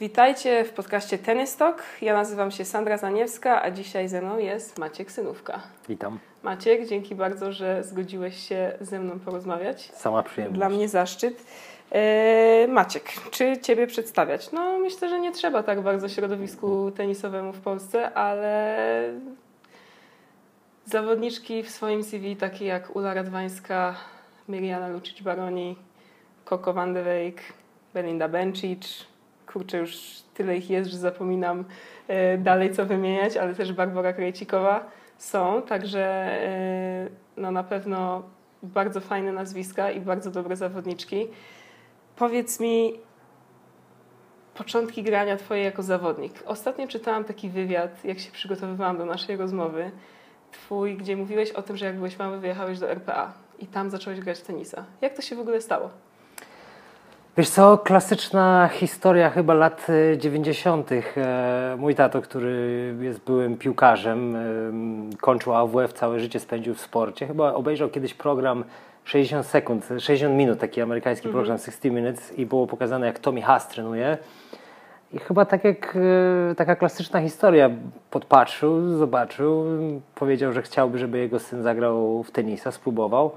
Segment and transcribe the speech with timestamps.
[0.00, 1.82] Witajcie w podcaście Tennis Talk.
[2.02, 5.60] Ja nazywam się Sandra Zaniewska, a dzisiaj ze mną jest Maciek Synówka.
[5.88, 6.18] Witam.
[6.42, 9.82] Maciek, dzięki bardzo, że zgodziłeś się ze mną porozmawiać.
[9.94, 10.58] Sama przyjemność.
[10.58, 11.44] Dla mnie zaszczyt.
[11.92, 14.52] Eee, Maciek, czy Ciebie przedstawiać?
[14.52, 18.76] No myślę, że nie trzeba tak bardzo środowisku tenisowemu w Polsce, ale
[20.84, 23.94] zawodniczki w swoim CV takie jak Ula Radwańska,
[24.48, 25.76] Miriana Lucic-Baroni,
[26.44, 27.40] Coco van de Weyck,
[27.94, 29.06] Belinda Bencic,
[29.52, 29.98] kurczę, już
[30.34, 31.64] tyle ich jest, że zapominam
[32.08, 34.86] e, dalej co wymieniać, ale też Barbara Krejcikowa
[35.18, 36.04] są, także
[36.42, 38.22] e, no na pewno
[38.62, 41.28] bardzo fajne nazwiska i bardzo dobre zawodniczki.
[42.16, 43.00] Powiedz mi,
[44.54, 46.32] początki grania Twoje jako zawodnik.
[46.46, 49.90] Ostatnio czytałam taki wywiad, jak się przygotowywałam do naszej rozmowy,
[50.52, 54.20] Twój, gdzie mówiłeś o tym, że jak byłeś mały, wyjechałeś do RPA i tam zacząłeś
[54.20, 54.84] grać tenisa.
[55.00, 55.90] Jak to się w ogóle stało?
[57.38, 59.86] Wiesz co, klasyczna historia chyba lat
[60.16, 60.90] 90.
[60.92, 64.36] E, mój tato, który jest byłym piłkarzem,
[65.20, 67.26] kończył AWF, całe życie spędził w sporcie.
[67.26, 68.64] Chyba obejrzał kiedyś program
[69.04, 71.44] 60 sekund, 60 minut, taki amerykański mhm.
[71.44, 74.18] program 60 Minutes i było pokazane jak Tommy Haas trenuje.
[75.12, 75.96] I chyba tak jak
[76.50, 77.70] e, taka klasyczna historia,
[78.10, 79.64] podpatrzył, zobaczył,
[80.14, 83.30] powiedział, że chciałby, żeby jego syn zagrał w tenisa, spróbował.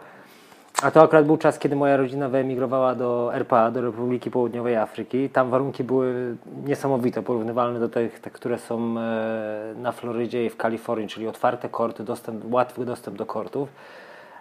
[0.82, 5.30] A to akurat był czas, kiedy moja rodzina wyemigrowała do RPA, do Republiki Południowej Afryki.
[5.30, 10.58] Tam warunki były niesamowite, porównywalne do tych, te, które są e, na Florydzie i w
[10.58, 13.70] Kalifornii, czyli otwarte korty, dostęp, łatwy dostęp do kortów.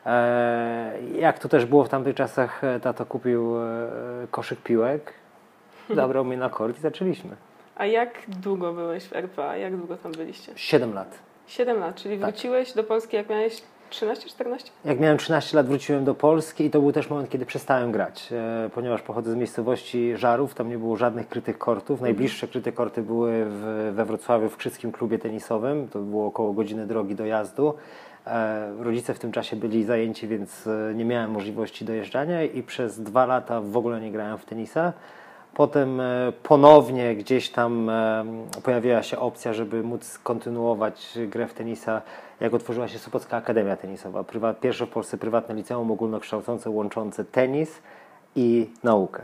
[0.06, 3.54] E, jak to też było w tamtych czasach, e, tato kupił
[4.30, 5.12] koszyk piłek,
[5.94, 7.36] zabrał mnie na kort i zaczęliśmy.
[7.76, 9.56] A jak długo byłeś w RPA?
[9.56, 10.52] Jak długo tam byliście?
[10.56, 11.18] Siedem lat.
[11.46, 12.30] Siedem lat, czyli tak.
[12.30, 14.70] wróciłeś do Polski jak miałeś 13-14?
[14.84, 18.28] Jak miałem 13 lat wróciłem do Polski i to był też moment, kiedy przestałem grać,
[18.32, 21.90] e, ponieważ pochodzę z miejscowości Żarów, tam nie było żadnych krytych kortów.
[21.90, 22.02] Mhm.
[22.02, 26.86] Najbliższe kryte korty były w, we Wrocławiu w Krzyckim Klubie Tenisowym, to było około godziny
[26.86, 27.74] drogi dojazdu.
[28.26, 33.00] E, rodzice w tym czasie byli zajęci, więc e, nie miałem możliwości dojeżdżania i przez
[33.00, 34.92] dwa lata w ogóle nie grałem w tenisa.
[35.54, 38.24] Potem e, ponownie gdzieś tam e,
[38.62, 42.02] pojawiła się opcja, żeby móc kontynuować grę w tenisa,
[42.40, 44.24] jak otworzyła się Sopocka Akademia Tenisowa.
[44.60, 47.82] Pierwsze w Polsce prywatne liceum ogólnokształcące, łączące tenis
[48.36, 49.22] i naukę.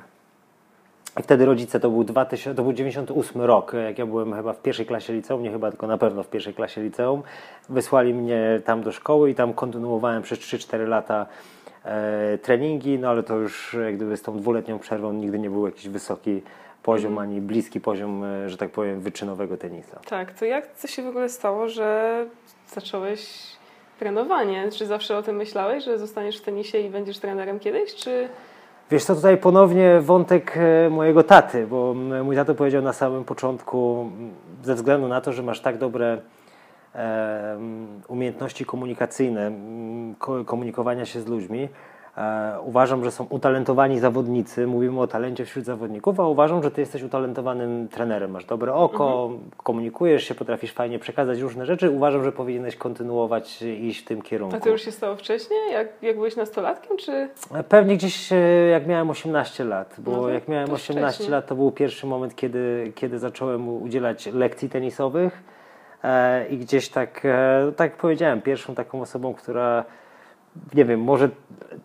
[1.20, 4.62] I wtedy rodzice, to był, 2000, to był 98 rok, jak ja byłem chyba w
[4.62, 7.22] pierwszej klasie liceum, nie chyba, tylko na pewno w pierwszej klasie liceum,
[7.68, 11.26] wysłali mnie tam do szkoły i tam kontynuowałem przez 3-4 lata
[12.42, 15.88] treningi, no ale to już jak gdyby z tą dwuletnią przerwą nigdy nie był jakiś
[15.88, 16.42] wysoki
[16.86, 17.22] poziom, mm.
[17.22, 20.00] ani bliski poziom, e, że tak powiem, wyczynowego tenisa.
[20.08, 22.26] Tak, to jak to się w ogóle stało, że
[22.68, 23.42] zacząłeś
[23.98, 24.70] trenowanie?
[24.72, 28.28] Czy zawsze o tym myślałeś, że zostaniesz w tenisie i będziesz trenerem kiedyś, czy...
[28.90, 31.94] Wiesz co, tutaj ponownie wątek e, mojego taty, bo
[32.24, 34.10] mój tato powiedział na samym początku,
[34.62, 36.18] ze względu na to, że masz tak dobre
[38.08, 39.52] umiejętności komunikacyjne,
[40.46, 41.68] komunikowania się z ludźmi.
[42.16, 46.80] E, uważam, że są utalentowani zawodnicy, mówimy o talencie wśród zawodników, a uważam, że ty
[46.80, 49.50] jesteś utalentowanym trenerem, masz dobre oko, mhm.
[49.56, 51.90] komunikujesz się, potrafisz fajnie przekazać różne rzeczy.
[51.90, 54.56] Uważam, że powinieneś kontynuować iść w tym kierunku.
[54.56, 57.28] A to już się stało wcześniej, jak, jak byłeś nastolatkiem, czy?
[57.54, 58.36] E, pewnie gdzieś e,
[58.70, 61.30] jak miałem 18 lat, bo no jak miałem 18 wcześniej.
[61.30, 65.65] lat, to był pierwszy moment, kiedy, kiedy zacząłem udzielać lekcji tenisowych E,
[66.50, 69.84] i gdzieś tak, e, tak jak powiedziałem, pierwszą taką osobą, która
[70.74, 71.28] nie wiem, może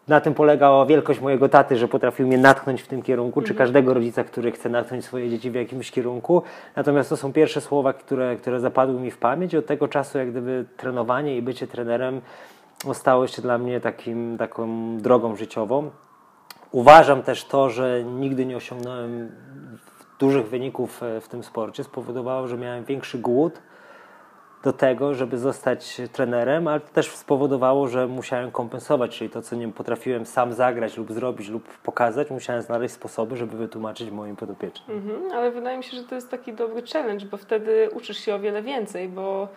[0.07, 3.47] na tym polegała wielkość mojego taty, że potrafił mnie natchnąć w tym kierunku, mhm.
[3.47, 6.41] czy każdego rodzica, który chce natchnąć swoje dzieci w jakimś kierunku.
[6.75, 9.55] Natomiast to są pierwsze słowa, które, które zapadły mi w pamięć.
[9.55, 12.21] Od tego czasu, jak gdyby trenowanie i bycie trenerem
[12.93, 15.91] stało się dla mnie takim, taką drogą życiową.
[16.71, 19.31] Uważam też to, że nigdy nie osiągnąłem
[20.19, 23.61] dużych wyników e, w tym sporcie, spowodowało, że miałem większy głód
[24.63, 29.55] do tego, żeby zostać trenerem, ale to też spowodowało, że musiałem kompensować, czyli to, co
[29.55, 34.97] nie potrafiłem sam zagrać lub zrobić lub pokazać, musiałem znaleźć sposoby, żeby wytłumaczyć moim podopiecznym.
[34.97, 38.35] Mhm, ale wydaje mi się, że to jest taki dobry challenge, bo wtedy uczysz się
[38.35, 39.47] o wiele więcej, bo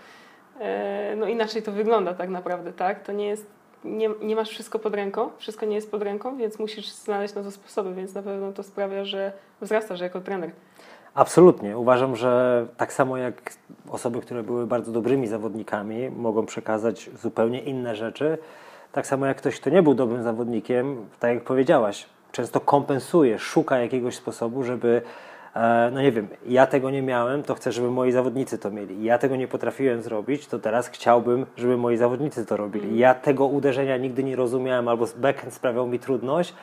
[0.61, 3.03] e, no inaczej to wygląda tak naprawdę, tak?
[3.03, 3.47] To nie jest
[3.85, 7.43] nie, nie masz wszystko pod ręką, wszystko nie jest pod ręką, więc musisz znaleźć na
[7.43, 10.51] to sposoby, więc na pewno to sprawia, że wzrastasz jako trener.
[11.15, 11.79] Absolutnie.
[11.79, 13.53] Uważam, że tak samo jak
[13.91, 18.39] osoby, które były bardzo dobrymi zawodnikami, mogą przekazać zupełnie inne rzeczy,
[18.93, 23.79] tak samo jak ktoś, kto nie był dobrym zawodnikiem, tak jak powiedziałaś, często kompensuje, szuka
[23.79, 25.03] jakiegoś sposobu, żeby
[25.55, 29.05] e, no nie wiem, ja tego nie miałem, to chcę, żeby moi zawodnicy to mieli.
[29.05, 32.99] Ja tego nie potrafiłem zrobić, to teraz chciałbym, żeby moi zawodnicy to robili.
[32.99, 36.55] Ja tego uderzenia nigdy nie rozumiałem, albo backhand sprawiał mi trudność,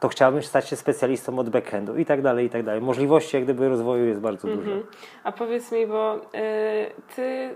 [0.00, 2.80] to chciałbym stać się specjalistą od backendu i tak dalej, i tak dalej.
[2.80, 4.60] Możliwości jak gdyby rozwoju jest bardzo dużo.
[4.60, 4.82] Mhm.
[5.24, 6.20] A powiedz mi, bo y,
[7.16, 7.54] ty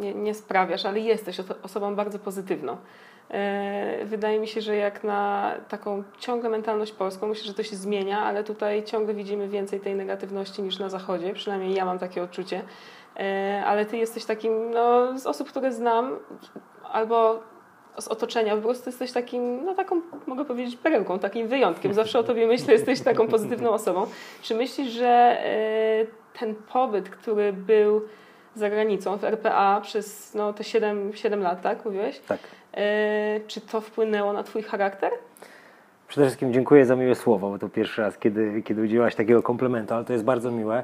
[0.00, 2.72] nie, nie sprawiasz, ale jesteś osobą bardzo pozytywną.
[2.72, 7.76] Y, wydaje mi się, że jak na taką ciągle mentalność polską, myślę, że to się
[7.76, 12.22] zmienia, ale tutaj ciągle widzimy więcej tej negatywności niż na zachodzie, przynajmniej ja mam takie
[12.22, 12.62] odczucie.
[13.16, 16.16] Y, ale ty jesteś takim, no, z osób, które znam,
[16.92, 17.40] albo
[17.98, 21.94] z otoczenia, po prostu jesteś takim, no taką, mogę powiedzieć, perełką, takim wyjątkiem.
[21.94, 24.06] Zawsze o tobie myślę, jesteś taką pozytywną osobą.
[24.42, 26.06] Czy myślisz, że e,
[26.38, 28.02] ten pobyt, który był
[28.54, 32.20] za granicą w RPA przez no, te 7, 7 lat, tak mówiłeś?
[32.20, 32.40] Tak.
[32.74, 35.12] E, czy to wpłynęło na twój charakter?
[36.08, 39.94] Przede wszystkim dziękuję za miłe słowo, bo to pierwszy raz, kiedy, kiedy udzielałaś takiego komplementu,
[39.94, 40.82] ale to jest bardzo miłe.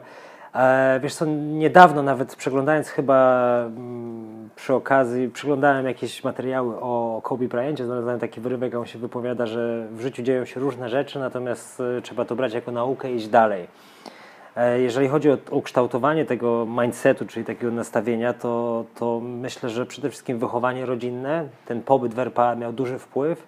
[0.56, 7.48] E, wiesz co, niedawno nawet przeglądając chyba mm, przy okazji, przeglądałem jakieś materiały o Kobe
[7.48, 11.80] Bryantie, znalazłem taki wyrywek, on się wypowiada, że w życiu dzieją się różne rzeczy, natomiast
[11.80, 13.66] e, trzeba to brać jako naukę i iść dalej.
[14.56, 20.10] E, jeżeli chodzi o ukształtowanie tego mindsetu, czyli takiego nastawienia, to, to myślę, że przede
[20.10, 23.46] wszystkim wychowanie rodzinne, ten pobyt w RPA miał duży wpływ.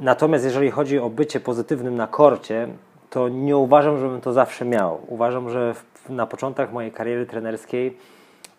[0.00, 2.68] Natomiast jeżeli chodzi o bycie pozytywnym na korcie,
[3.10, 5.00] to nie uważam, żebym to zawsze miał.
[5.08, 7.96] Uważam, że w, na początkach mojej kariery trenerskiej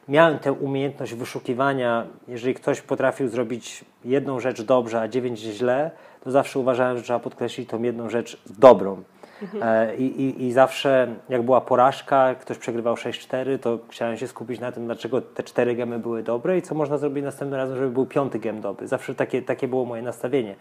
[0.08, 2.06] miałem tę umiejętność wyszukiwania.
[2.28, 5.92] Jeżeli ktoś potrafił zrobić jedną rzecz dobrze, a dziewięć źle,
[6.24, 9.04] to zawsze uważałem, że trzeba podkreślić tą jedną rzecz dobrą.
[9.42, 9.64] Mhm.
[9.64, 14.60] E, I, i, I zawsze, jak była porażka, ktoś przegrywał 6-4, to chciałem się skupić
[14.60, 17.90] na tym, dlaczego te cztery gemy były dobre i co można zrobić następnym razem, żeby
[17.90, 18.88] był piąty gem dobry.
[18.88, 20.56] Zawsze takie, takie było moje nastawienie.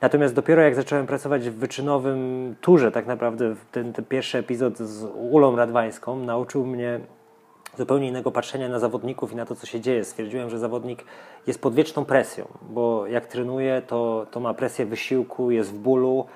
[0.00, 5.04] Natomiast dopiero jak zacząłem pracować w wyczynowym turze, tak naprawdę ten, ten pierwszy epizod z
[5.30, 7.00] Ulą Radwańską nauczył mnie
[7.78, 10.04] zupełnie innego patrzenia na zawodników i na to, co się dzieje.
[10.04, 11.04] Stwierdziłem, że zawodnik
[11.46, 16.26] jest pod wieczną presją, bo jak trenuje, to, to ma presję wysiłku, jest w bólu,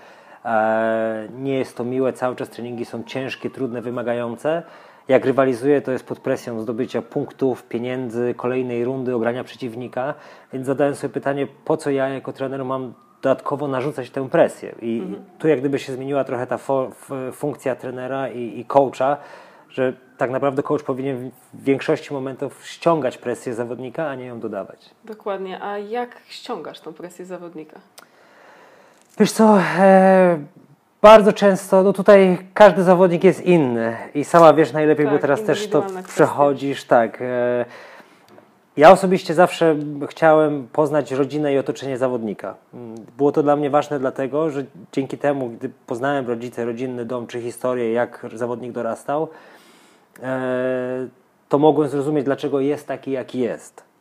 [0.45, 4.63] e, nie jest to miłe, cały czas treningi są ciężkie, trudne, wymagające.
[5.09, 10.15] Jak rywalizuje, to jest pod presją zdobycia punktów, pieniędzy, kolejnej rundy, ogrania przeciwnika.
[10.53, 14.75] Więc zadałem sobie pytanie, po co ja jako trener mam dodatkowo narzucać tę presję.
[14.83, 15.25] I mhm.
[15.39, 16.59] tu jak gdyby się zmieniła trochę ta
[17.33, 19.17] funkcja trenera i, i coacha,
[19.71, 24.91] że tak naprawdę coach powinien w większości momentów ściągać presję zawodnika, a nie ją dodawać.
[25.05, 25.63] Dokładnie.
[25.63, 27.81] A jak ściągasz tą presję zawodnika?
[29.19, 30.39] Wiesz co, e,
[31.03, 35.43] bardzo często, no tutaj każdy zawodnik jest inny i sama wiesz najlepiej, tak, bo teraz
[35.43, 37.23] też to przechodzisz, tak.
[37.23, 37.65] E,
[38.77, 39.77] ja osobiście zawsze
[40.09, 42.55] chciałem poznać rodzinę i otoczenie zawodnika.
[43.17, 47.41] Było to dla mnie ważne dlatego, że dzięki temu, gdy poznałem rodzice, rodzinny dom czy
[47.41, 49.29] historię, jak zawodnik dorastał,
[50.23, 51.09] e,
[51.49, 53.93] to mogłem zrozumieć, dlaczego jest taki, jaki jest.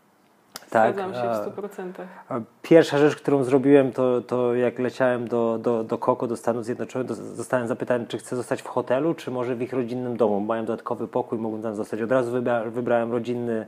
[0.70, 0.94] Tak?
[0.94, 2.42] Zgadzam się w 100%.
[2.62, 7.14] Pierwsza rzecz, którą zrobiłem, to, to jak leciałem do, do, do Koko, do Stanów Zjednoczonych,
[7.14, 10.40] zostałem zapytany, czy chcę zostać w hotelu, czy może w ich rodzinnym domu.
[10.40, 12.02] Mają dodatkowy pokój, mogłem tam zostać.
[12.02, 13.68] Od razu wybra, wybrałem rodzinny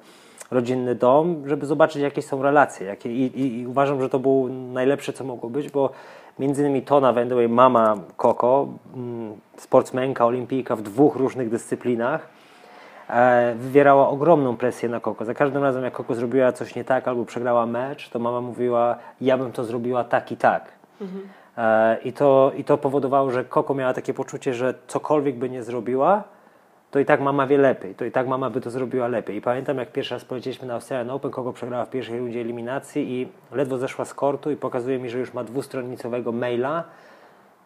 [0.54, 2.88] rodzinny dom, żeby zobaczyć, jakie są relacje.
[2.88, 5.90] Jakie, i, i, i, uważam, że to było najlepsze, co mogło być, bo
[6.40, 12.28] między innymi Tona Wendaway, mama Koko, mm, sportsmenka, olimpijka w dwóch różnych dyscyplinach,
[13.10, 15.26] e, wywierała ogromną presję na Koko.
[15.26, 18.96] Za każdym razem, jak Koko zrobiła coś nie tak albo przegrała mecz, to mama mówiła,
[19.22, 20.72] ja bym to zrobiła tak i tak.
[21.02, 21.28] Mhm.
[21.58, 25.64] E, I, to, I to powodowało, że Koko miała takie poczucie, że cokolwiek by nie
[25.64, 26.24] zrobiła,
[26.94, 29.36] to i tak mama wie lepiej, to i tak mama by to zrobiła lepiej.
[29.36, 33.12] I pamiętam, jak pierwszy raz polecieliśmy na Australian Open, kogo przegrała w pierwszej rundzie eliminacji
[33.12, 36.84] i ledwo zeszła z kortu i pokazuje mi, że już ma dwustronnicowego maila,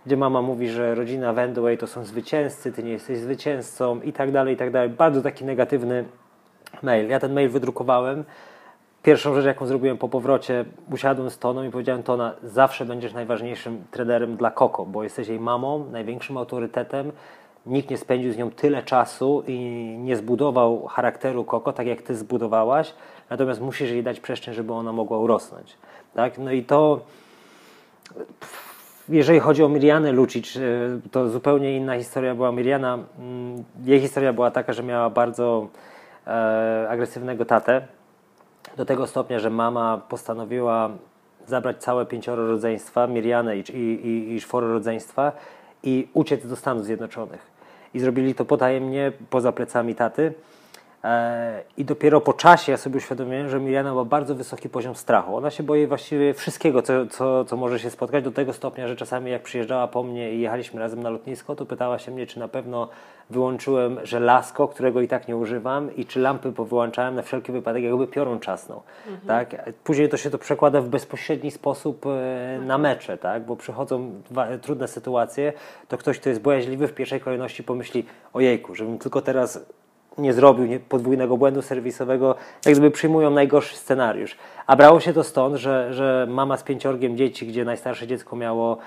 [0.05, 4.31] gdzie mama mówi, że rodzina Wendaway to są zwycięzcy, ty nie jesteś zwycięzcą i tak
[4.31, 4.89] dalej, i tak dalej.
[4.89, 6.05] Bardzo taki negatywny
[6.81, 7.09] mail.
[7.09, 8.23] Ja ten mail wydrukowałem.
[9.03, 13.83] Pierwszą rzecz, jaką zrobiłem po powrocie, usiadłem z Toną i powiedziałem Tona, zawsze będziesz najważniejszym
[13.91, 17.11] trenerem dla Koko, bo jesteś jej mamą, największym autorytetem,
[17.67, 19.59] nikt nie spędził z nią tyle czasu i
[19.99, 22.93] nie zbudował charakteru Koko, tak jak ty zbudowałaś,
[23.29, 25.77] natomiast musisz jej dać przestrzeń, żeby ona mogła urosnąć.
[26.13, 26.37] Tak?
[26.37, 26.99] No i to
[29.09, 32.51] jeżeli chodzi o Mirianę Lucic, y, to zupełnie inna historia była.
[32.51, 35.67] Miriana, mm, jej historia była taka, że miała bardzo
[36.27, 37.87] e, agresywnego tatę,
[38.77, 40.89] do tego stopnia, że mama postanowiła
[41.45, 45.31] zabrać całe pięcioro rodzeństwa, Mirianę i, i, i czworo rodzeństwa
[45.83, 47.56] i uciec do Stanów Zjednoczonych
[47.93, 50.33] i zrobili to potajemnie, poza plecami taty.
[51.03, 55.37] E, I dopiero po czasie ja sobie uświadomiłem, że Miriana ma bardzo wysoki poziom strachu.
[55.37, 58.95] Ona się boi właściwie wszystkiego, co, co, co może się spotkać, do tego stopnia, że
[58.95, 62.39] czasami jak przyjeżdżała po mnie i jechaliśmy razem na lotnisko, to pytała się mnie, czy
[62.39, 62.89] na pewno
[63.29, 68.07] wyłączyłem żelazko, którego i tak nie używam i czy lampy powyłączałem na wszelki wypadek, jakby
[68.07, 68.81] piorun czasnął.
[69.07, 69.27] Mhm.
[69.27, 69.71] Tak?
[69.83, 73.45] Później to się to przekłada w bezpośredni sposób e, na mecze, tak?
[73.45, 74.11] bo przychodzą
[74.61, 75.53] trudne sytuacje,
[75.87, 79.65] to ktoś, kto jest bojaźliwy w pierwszej kolejności pomyśli ojejku, żebym tylko teraz
[80.17, 84.37] nie zrobił podwójnego błędu serwisowego, jak gdyby przyjmują najgorszy scenariusz.
[84.67, 88.77] A brało się to stąd, że, że mama z pięciorgiem dzieci, gdzie najstarsze dziecko miało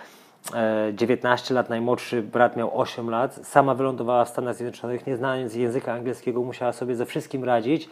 [0.92, 5.54] 19 e, lat, najmłodszy brat miał 8 lat, sama wylądowała w Stanach Zjednoczonych, nie znając
[5.54, 7.88] języka angielskiego, musiała sobie ze wszystkim radzić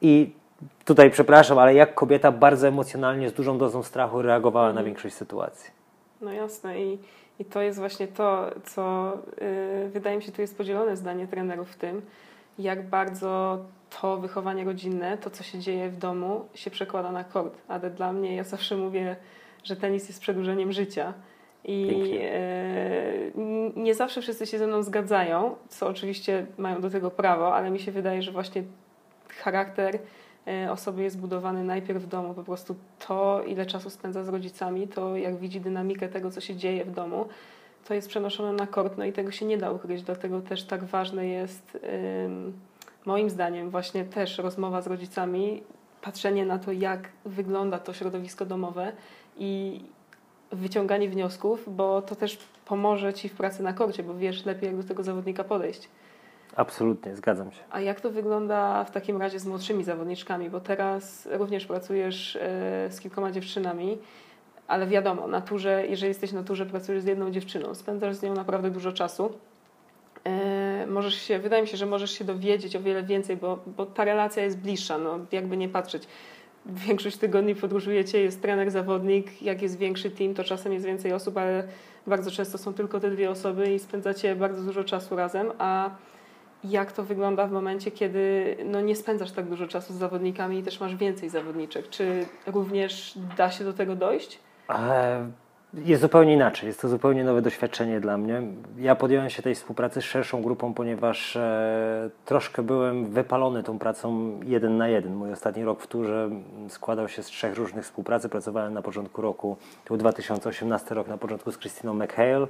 [0.00, 0.32] i
[0.84, 4.76] tutaj przepraszam, ale jak kobieta bardzo emocjonalnie, z dużą dozą strachu reagowała mhm.
[4.76, 5.70] na większość sytuacji.
[6.20, 6.98] No jasne i,
[7.38, 11.70] i to jest właśnie to, co yy, wydaje mi się tu jest podzielone zdanie trenerów
[11.70, 12.02] w tym,
[12.58, 13.58] jak bardzo
[14.00, 17.54] to wychowanie rodzinne, to co się dzieje w domu, się przekłada na kort.
[17.68, 19.16] Ale dla mnie, ja zawsze mówię,
[19.64, 21.12] że tenis jest przedłużeniem życia.
[21.64, 23.12] I e,
[23.76, 27.80] nie zawsze wszyscy się ze mną zgadzają, co oczywiście mają do tego prawo, ale mi
[27.80, 28.62] się wydaje, że właśnie
[29.28, 29.98] charakter
[30.46, 32.34] e, osoby jest budowany najpierw w domu.
[32.34, 32.76] Po prostu
[33.06, 36.90] to, ile czasu spędza z rodzicami, to jak widzi dynamikę tego, co się dzieje w
[36.90, 37.28] domu,
[37.88, 40.84] to jest przenoszone na kort, no i tego się nie da ukryć, dlatego też tak
[40.84, 41.78] ważne jest
[43.06, 45.62] moim zdaniem właśnie też rozmowa z rodzicami,
[46.02, 48.92] patrzenie na to, jak wygląda to środowisko domowe
[49.36, 49.80] i
[50.52, 54.76] wyciąganie wniosków, bo to też pomoże Ci w pracy na korcie, bo wiesz lepiej, jak
[54.76, 55.88] do tego zawodnika podejść.
[56.56, 57.60] Absolutnie, zgadzam się.
[57.70, 60.50] A jak to wygląda w takim razie z młodszymi zawodniczkami?
[60.50, 62.40] Bo teraz również pracujesz e,
[62.90, 63.98] z kilkoma dziewczynami
[64.72, 68.70] ale wiadomo, naturze, jeżeli jesteś na turze, pracujesz z jedną dziewczyną, spędzasz z nią naprawdę
[68.70, 69.32] dużo czasu.
[70.24, 73.86] E, możesz się, wydaje mi się, że możesz się dowiedzieć o wiele więcej, bo, bo
[73.86, 76.02] ta relacja jest bliższa, no, jakby nie patrzeć.
[76.66, 81.36] Większość tygodni podróżujecie, jest trener, zawodnik, jak jest większy team, to czasem jest więcej osób,
[81.36, 81.64] ale
[82.06, 85.90] bardzo często są tylko te dwie osoby i spędzacie bardzo dużo czasu razem, a
[86.64, 90.62] jak to wygląda w momencie, kiedy no, nie spędzasz tak dużo czasu z zawodnikami i
[90.62, 91.88] też masz więcej zawodniczek?
[91.88, 94.38] Czy również da się do tego dojść?
[95.74, 98.42] Jest zupełnie inaczej, jest to zupełnie nowe doświadczenie dla mnie.
[98.78, 104.40] Ja podjąłem się tej współpracy z szerszą grupą, ponieważ e, troszkę byłem wypalony tą pracą
[104.44, 105.14] jeden na jeden.
[105.14, 106.30] Mój ostatni rok w turze
[106.68, 108.28] składał się z trzech różnych współpracy.
[108.28, 112.46] Pracowałem na początku roku, to był 2018 rok, na początku z Krystyną McHale,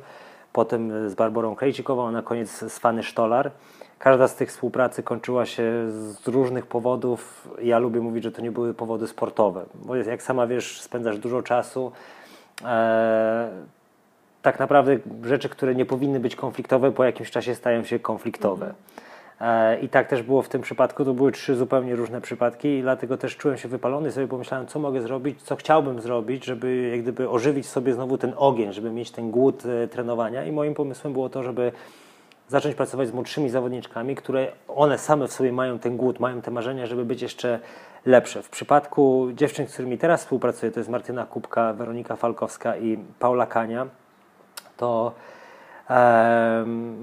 [0.53, 3.51] potem z Barbarą Krejcikową, a na koniec z Fanny Stolar.
[3.99, 7.49] Każda z tych współpracy kończyła się z różnych powodów.
[7.63, 11.43] Ja lubię mówić, że to nie były powody sportowe, bo jak sama wiesz, spędzasz dużo
[11.43, 11.93] czasu.
[12.65, 13.49] E,
[14.43, 18.75] tak naprawdę rzeczy, które nie powinny być konfliktowe, po jakimś czasie stają się konfliktowe.
[19.41, 21.05] E, I tak też było w tym przypadku.
[21.05, 24.13] To były trzy zupełnie różne przypadki, i dlatego też czułem się wypalony.
[24.13, 28.33] Sobie pomyślałem, co mogę zrobić, co chciałbym zrobić, żeby jak gdyby ożywić sobie znowu ten
[28.37, 30.45] ogień, żeby mieć ten głód e, trenowania.
[30.45, 31.73] I moim pomysłem było to, żeby
[32.49, 36.51] zacząć pracować z młodszymi zawodniczkami, które one same w sobie mają ten głód, mają te
[36.51, 37.61] marzenia, żeby być jeszcze
[38.07, 38.43] lepsze.
[38.43, 43.47] W przypadku dziewczyn, z którymi teraz współpracuję, to jest Martyna Kubka, Weronika Falkowska i Paula
[43.47, 43.87] Kania,
[44.77, 45.13] to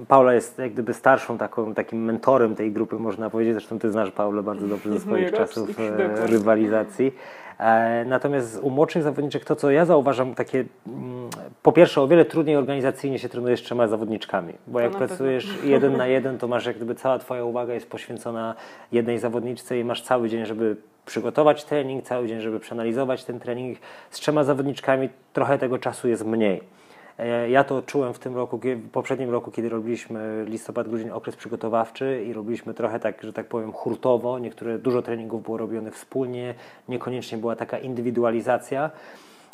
[0.07, 3.53] Paula jest jak gdyby starszą taką, takim mentorem tej grupy, można powiedzieć.
[3.53, 7.11] Zresztą ty znasz Paulę bardzo dobrze ze swoich czasów e, rywalizacji.
[7.59, 11.29] E, natomiast u młodszych zawodniczek to, co ja zauważam, takie mm,
[11.63, 15.69] po pierwsze o wiele trudniej organizacyjnie się trenuje z trzema zawodniczkami, bo jak pracujesz pewno.
[15.69, 18.55] jeden na jeden, to masz jak gdyby cała twoja uwaga jest poświęcona
[18.91, 23.77] jednej zawodniczce i masz cały dzień, żeby przygotować trening, cały dzień, żeby przeanalizować ten trening.
[24.09, 26.78] Z trzema zawodniczkami trochę tego czasu jest mniej.
[27.19, 31.35] E, ja to odczułem w tym roku, w poprzednim roku, kiedy robiliśmy listopad, grudzień, okres
[31.35, 34.39] przygotowawczy i robiliśmy trochę tak, że tak powiem, hurtowo.
[34.39, 36.53] Niektóre, dużo treningów było robione wspólnie,
[36.89, 38.91] niekoniecznie była taka indywidualizacja.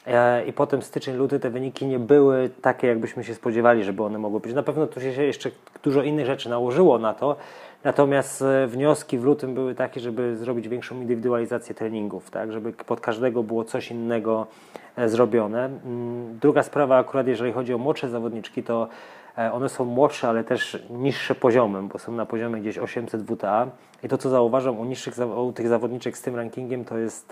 [0.08, 4.18] E, I potem styczeń, luty te wyniki nie były takie, jakbyśmy się spodziewali, żeby one
[4.18, 4.54] mogły być.
[4.54, 5.52] Na pewno tu się jeszcze
[5.84, 7.36] dużo innych rzeczy nałożyło na to,
[7.86, 13.02] Natomiast e, wnioski w lutym były takie, żeby zrobić większą indywidualizację treningów, tak, żeby pod
[13.02, 14.48] każdego było coś innego
[14.96, 15.66] e, zrobione.
[15.66, 18.88] Mm, druga sprawa, akurat jeżeli chodzi o młodsze zawodniczki, to
[19.38, 23.68] e, one są młodsze, ale też niższe poziomem, bo są na poziomie gdzieś 800 WTA.
[24.04, 27.32] I to, co zauważam u, niższych, u tych zawodniczek z tym rankingiem, to jest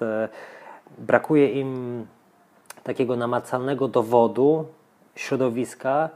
[0.97, 2.05] brakuje im
[2.83, 4.65] takiego namacalnego dowodu
[5.15, 6.09] środowiska,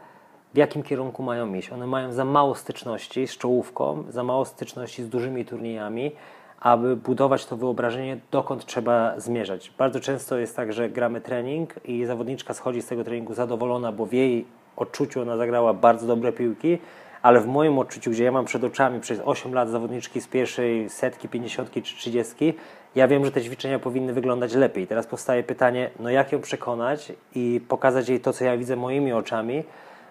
[0.54, 1.72] w jakim kierunku mają iść.
[1.72, 6.12] One mają za mało styczności z czołówką, za mało styczności z dużymi turniejami,
[6.60, 9.72] aby budować to wyobrażenie, dokąd trzeba zmierzać.
[9.78, 14.06] Bardzo często jest tak, że gramy trening i zawodniczka schodzi z tego treningu zadowolona, bo
[14.06, 16.78] w jej odczuciu ona zagrała bardzo dobre piłki,
[17.22, 20.90] ale w moim odczuciu, gdzie ja mam przed oczami przez 8 lat zawodniczki z pierwszej
[20.90, 22.54] setki, 50 czy 30,
[22.96, 24.88] ja wiem, że te ćwiczenia powinny wyglądać lepiej.
[24.88, 29.14] Teraz powstaje pytanie, no jak ją przekonać i pokazać jej to, co ja widzę moimi
[29.14, 29.64] oczami,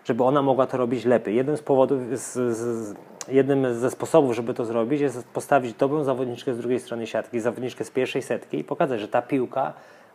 [0.07, 1.37] żeby ona mogła to robić lepiej.
[1.37, 2.97] Jednym z powodów, z, z,
[3.29, 7.85] jednym ze sposobów, żeby to zrobić, jest postawić dobrą zawodniczkę z drugiej strony siatki, zawodniczkę
[7.85, 9.73] z pierwszej setki i pokazać, że ta piłka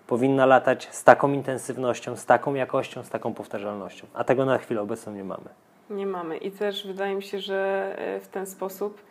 [0.08, 4.08] powinna latać z taką intensywnością, z taką jakością, z taką powtarzalnością.
[4.14, 5.50] A tego na chwilę obecną nie mamy.
[5.90, 6.38] Nie mamy.
[6.38, 9.02] I też wydaje mi się, że e, w ten sposób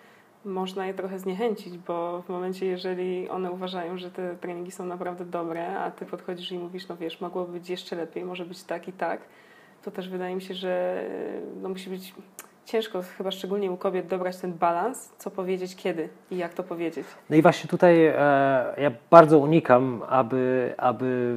[0.45, 5.25] można je trochę zniechęcić, bo w momencie, jeżeli one uważają, że te treningi są naprawdę
[5.25, 8.89] dobre, a ty podchodzisz i mówisz, no wiesz, mogłoby być jeszcze lepiej, może być tak
[8.89, 9.21] i tak,
[9.85, 11.05] to też wydaje mi się, że
[11.63, 12.15] no musi być
[12.71, 17.07] ciężko, chyba szczególnie u kobiet, dobrać ten balans, co powiedzieć kiedy i jak to powiedzieć.
[17.31, 18.15] No i właśnie tutaj e,
[18.79, 21.37] ja bardzo unikam, aby, aby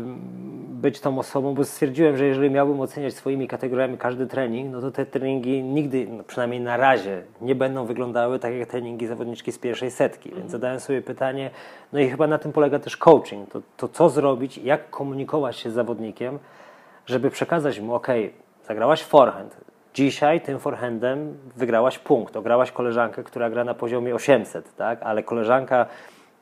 [0.70, 4.92] być tą osobą, bo stwierdziłem, że jeżeli miałbym oceniać swoimi kategoriami każdy trening, no to
[4.92, 9.60] te treningi nigdy, no przynajmniej na razie, nie będą wyglądały tak jak treningi zawodniczki z
[9.60, 10.30] pierwszej setki.
[10.30, 10.52] Więc mhm.
[10.52, 11.50] zadałem sobie pytanie,
[11.94, 13.50] no i chyba na tym polega też coaching.
[13.50, 16.40] To, to co zrobić, jak komunikować się z zawodnikiem,
[17.06, 18.08] żeby przekazać mu, ok,
[18.68, 25.04] zagrałaś forehand, Dzisiaj tym forehandem wygrałaś punkt, ograłaś koleżankę, która gra na poziomie 800, tak?
[25.04, 25.86] ale koleżanka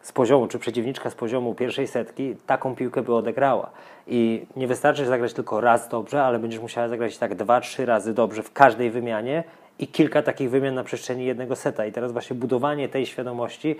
[0.01, 3.69] z poziomu, czy przeciwniczka z poziomu pierwszej setki taką piłkę by odegrała.
[4.07, 8.13] I nie wystarczy zagrać tylko raz dobrze, ale będziesz musiała zagrać tak dwa, trzy razy
[8.13, 9.43] dobrze w każdej wymianie
[9.79, 11.85] i kilka takich wymian na przestrzeni jednego seta.
[11.85, 13.75] I teraz właśnie budowanie tej świadomości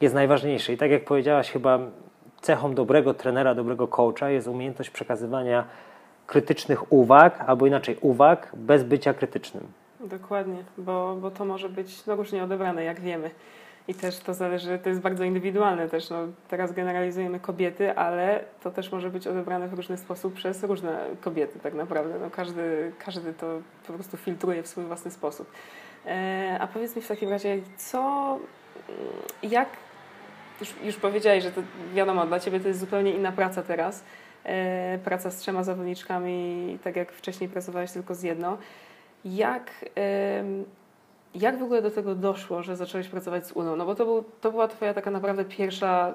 [0.00, 0.72] jest najważniejsze.
[0.72, 1.78] I tak jak powiedziałaś, chyba
[2.40, 5.64] cechą dobrego trenera, dobrego coacha jest umiejętność przekazywania
[6.30, 9.66] krytycznych uwag, albo inaczej uwag bez bycia krytycznym.
[10.00, 13.30] Dokładnie, bo, bo to może być no, różnie odebrane, jak wiemy.
[13.88, 16.10] I też to zależy, to jest bardzo indywidualne też.
[16.10, 16.16] No,
[16.48, 21.58] teraz generalizujemy kobiety, ale to też może być odebrane w różny sposób przez różne kobiety
[21.58, 22.18] tak naprawdę.
[22.18, 23.46] No, każdy, każdy to
[23.86, 25.50] po prostu filtruje w swój własny sposób.
[26.06, 28.38] E, a powiedz mi w takim razie, co,
[29.42, 29.68] jak,
[30.60, 31.60] już, już powiedziałeś, że to
[31.94, 34.04] wiadomo, dla Ciebie to jest zupełnie inna praca teraz,
[35.04, 38.56] praca z trzema zawodniczkami, tak jak wcześniej pracowałeś tylko z jedną.
[39.24, 39.70] Jak,
[41.34, 43.76] jak w ogóle do tego doszło, że zacząłeś pracować z UNO?
[43.76, 46.14] No bo to, był, to była Twoja taka naprawdę pierwsza,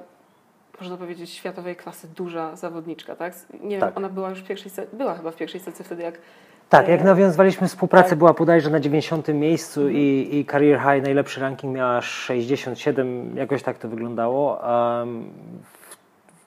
[0.79, 3.33] można powiedzieć, światowej klasy duża zawodniczka, tak?
[3.61, 3.89] Nie tak.
[3.89, 6.19] wiem, ona była już w pierwszej była chyba w pierwszej setce wtedy, jak
[6.69, 8.17] tak, jak nawiązywaliśmy współpracę, tak.
[8.17, 9.97] była bodajże na 90 miejscu mhm.
[9.97, 14.61] i, i Career High, najlepszy ranking miała 67, jakoś tak to wyglądało.
[14.99, 15.29] Um,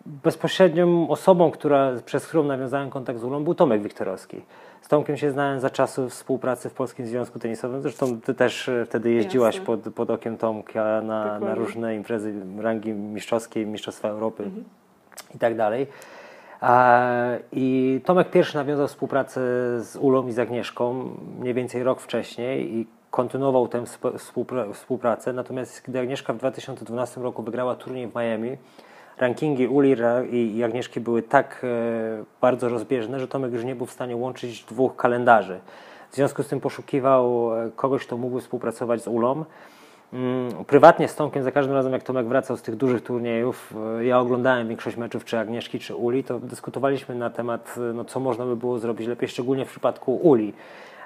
[0.09, 4.43] bezpośrednią osobą, która, przez którą nawiązałem kontakt z Ulą, był Tomek Wiktorowski.
[4.81, 7.83] Z Tomkiem się znałem za czasów współpracy w Polskim Związku Tenisowym.
[7.83, 12.93] Zresztą ty też e, wtedy jeździłaś pod, pod okiem Tomka na, na, różne imprezy rangi
[12.93, 14.65] mistrzowskiej, Mistrzostwa Europy mhm.
[15.35, 15.87] i tak dalej.
[17.53, 19.41] I Tomek pierwszy nawiązał współpracę
[19.81, 23.85] z Ulą i z Agnieszką mniej więcej rok wcześniej i kontynuował tę
[24.73, 25.33] współpracę.
[25.33, 28.57] Natomiast kiedy Agnieszka w 2012 roku wygrała turniej w Miami,
[29.21, 29.97] rankingi Uli
[30.31, 34.65] i Agnieszki były tak e, bardzo rozbieżne, że Tomek już nie był w stanie łączyć
[34.65, 35.61] dwóch kalendarzy.
[36.11, 39.45] W związku z tym poszukiwał e, kogoś, kto mógłby współpracować z Ulą.
[40.13, 44.05] Mm, prywatnie z Tomkiem za każdym razem, jak Tomek wracał z tych dużych turniejów, e,
[44.05, 48.45] ja oglądałem większość meczów czy Agnieszki, czy Uli, to dyskutowaliśmy na temat, no, co można
[48.45, 50.53] by było zrobić lepiej, szczególnie w przypadku Uli.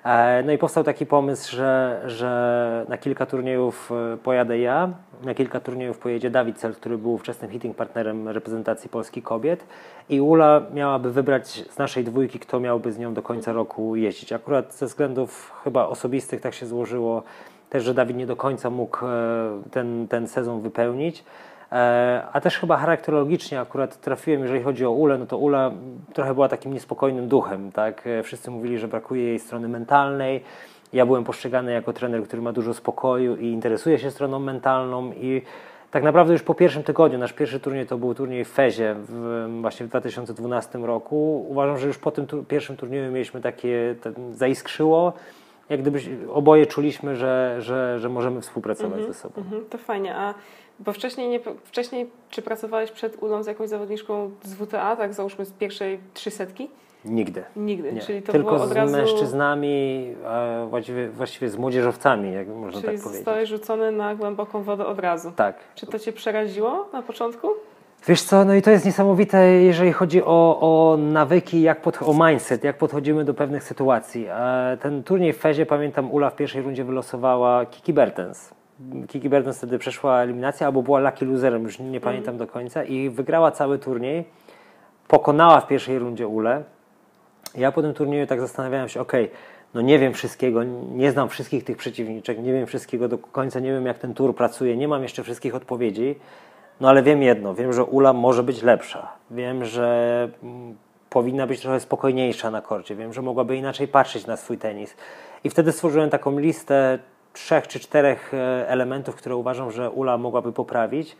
[0.04, 4.88] E, no i powstał taki pomysł, że, że na kilka turniejów e, pojadę ja,
[5.24, 9.64] na kilka turniejów pojedzie Dawid Cel, który był wczesnym hitting partnerem reprezentacji Polski kobiet
[10.08, 14.32] i Ula miałaby wybrać z naszej dwójki, kto miałby z nią do końca roku jeździć.
[14.32, 17.22] Akurat ze względów chyba osobistych tak się złożyło
[17.70, 19.08] też, że Dawid nie do końca mógł e,
[19.70, 21.24] ten, ten sezon wypełnić.
[21.72, 25.70] E, a też chyba charakterologicznie akurat trafiłem, jeżeli chodzi o Ulę, no to Ula
[26.12, 28.06] trochę była takim niespokojnym duchem, tak?
[28.06, 30.42] E, wszyscy mówili, że brakuje jej strony mentalnej.
[30.92, 35.42] Ja byłem postrzegany jako trener, który ma dużo spokoju i interesuje się stroną mentalną i
[35.90, 39.46] tak naprawdę już po pierwszym tygodniu, nasz pierwszy turniej to był turniej w Fezie w,
[39.60, 41.46] właśnie w 2012 roku.
[41.48, 45.12] Uważam, że już po tym tu, pierwszym turnieju mieliśmy takie, ten, zaiskrzyło,
[45.68, 46.00] jak gdyby
[46.32, 49.42] oboje czuliśmy, że, że, że możemy współpracować mm -hmm, ze sobą.
[49.42, 50.34] Mm -hmm, to fajnie, a
[50.80, 55.44] bo wcześniej, nie, wcześniej czy pracowałeś przed ULą z jakąś zawodniczką z WTA, tak załóżmy
[55.44, 56.68] z pierwszej trzysetki?
[57.04, 57.44] Nigdy.
[57.56, 58.00] Nigdy, nie.
[58.00, 58.92] czyli to Tylko było od razu...
[58.92, 60.06] z mężczyznami,
[60.68, 63.16] właściwie, właściwie z młodzieżowcami, jak można czyli tak powiedzieć.
[63.16, 65.32] zostałeś rzucony na głęboką wodę od razu.
[65.36, 65.56] Tak.
[65.74, 67.48] Czy to Cię przeraziło na początku?
[68.08, 72.26] Wiesz co, no i to jest niesamowite, jeżeli chodzi o, o nawyki, jak pod, o
[72.26, 74.26] mindset, jak podchodzimy do pewnych sytuacji.
[74.80, 78.54] Ten turniej w Fezie, pamiętam, Ula w pierwszej rundzie wylosowała Kiki Bertens
[79.08, 83.10] Kiki Bertens wtedy przeszła eliminację, albo była lucky loserem, już nie pamiętam do końca i
[83.10, 84.24] wygrała cały turniej.
[85.08, 86.62] Pokonała w pierwszej rundzie Ule.
[87.54, 89.12] Ja po tym turnieju tak zastanawiałem się, ok,
[89.74, 93.72] no nie wiem wszystkiego, nie znam wszystkich tych przeciwniczek, nie wiem wszystkiego do końca, nie
[93.72, 96.14] wiem jak ten tur pracuje, nie mam jeszcze wszystkich odpowiedzi,
[96.82, 99.08] no ale wiem jedno, wiem, że Ula może być lepsza.
[99.30, 100.28] Wiem, że
[101.10, 102.96] powinna być trochę spokojniejsza na korcie.
[102.96, 104.96] Wiem, że mogłaby inaczej patrzeć na swój tenis.
[105.44, 106.98] I wtedy stworzyłem taką listę
[107.32, 111.16] trzech czy czterech e, elementów, które uważam, że Ula mogłaby poprawić.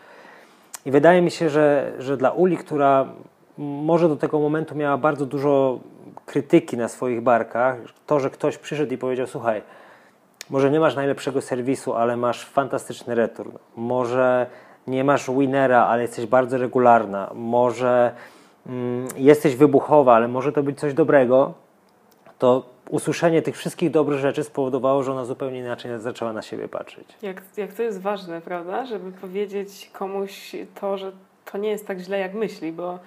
[0.87, 3.07] I wydaje mi się, że, że dla Uli, która
[3.59, 5.79] może do tego momentu miała bardzo dużo
[6.27, 9.63] krytyki na swoich barkach, to, że ktoś przyszedł i powiedział: Słuchaj,
[10.51, 13.51] może nie masz najlepszego serwisu, ale masz fantastyczny return.
[13.77, 14.47] Może
[14.87, 17.31] nie masz winera, ale jesteś bardzo regularna.
[17.35, 18.13] Może
[18.67, 21.55] mm, jesteś wybuchowa, ale może to być coś dobrego.
[22.39, 27.09] To usłyszenie tych wszystkich dobrych rzeczy spowodowało, że ona zupełnie inaczej zaczęła na siebie patrzeć.
[27.23, 28.87] Jak, jak to jest ważne, prawda?
[28.87, 31.13] Żeby powiedzieć komuś to, że
[31.53, 32.99] to nie jest tak źle, jak myśli, bo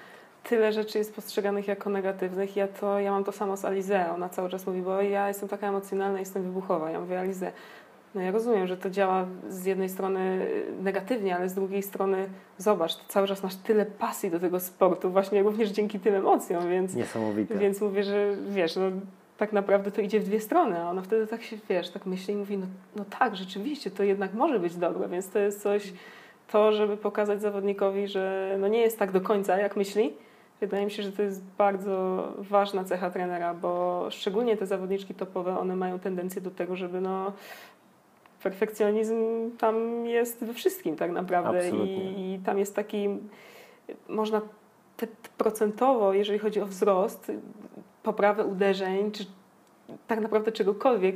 [0.44, 2.56] tyle rzeczy jest postrzeganych jako negatywnych.
[2.56, 4.12] Ja to, ja mam to samo z Alize.
[4.14, 6.92] Ona cały czas mówi, bo ja jestem taka emocjonalna, jestem wybuchowa.
[6.92, 7.52] Ja mówię, Alize,
[8.16, 10.48] no ja rozumiem, że to działa z jednej strony
[10.82, 15.12] negatywnie, ale z drugiej strony zobacz, ty cały czas masz tyle pasji do tego sportu,
[15.12, 17.58] właśnie również dzięki tym emocjom, więc, Niesamowite.
[17.58, 18.82] więc mówię, że wiesz, no,
[19.38, 22.34] tak naprawdę to idzie w dwie strony, a ona wtedy tak się, wiesz, tak myśli
[22.34, 25.94] i mówi, no, no tak, rzeczywiście, to jednak może być dobre, więc to jest coś,
[26.52, 30.14] to, żeby pokazać zawodnikowi, że no nie jest tak do końca, jak myśli,
[30.62, 35.60] Wydaje mi się, że to jest bardzo ważna cecha trenera, bo szczególnie te zawodniczki topowe,
[35.60, 37.34] one mają tendencję do tego, żeby no,
[38.46, 39.16] perfekcjonizm
[39.58, 43.10] tam jest we wszystkim tak naprawdę I, i tam jest taki,
[44.10, 44.42] można
[44.98, 47.32] te, procentowo, jeżeli chodzi o wzrost,
[48.04, 49.26] poprawę uderzeń, czy
[50.08, 51.16] tak naprawdę czegokolwiek,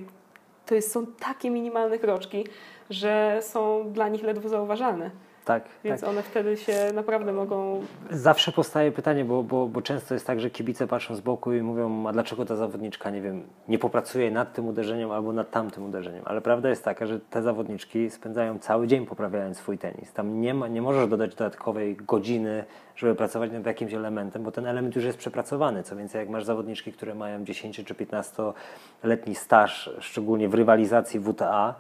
[0.66, 2.46] to jest, są takie minimalne kroczki,
[2.90, 5.12] że są dla nich ledwo zauważalne.
[5.50, 6.10] Tak, Więc tak.
[6.10, 7.82] one wtedy się naprawdę mogą.
[8.12, 11.62] Zawsze powstaje pytanie, bo, bo, bo często jest tak, że kibice patrzą z boku i
[11.62, 15.86] mówią, a dlaczego ta zawodniczka, nie wiem, nie popracuje nad tym uderzeniem albo nad tamtym
[15.86, 16.22] uderzeniem.
[16.26, 20.14] Ale prawda jest taka, że te zawodniczki spędzają cały dzień poprawiając swój tenis.
[20.14, 24.66] Tam nie, ma, nie możesz dodać dodatkowej godziny, żeby pracować nad jakimś elementem, bo ten
[24.66, 25.84] element już jest przepracowany.
[25.84, 31.76] Co więcej, jak masz zawodniczki, które mają 10 czy 15-letni staż, szczególnie w rywalizacji WTA,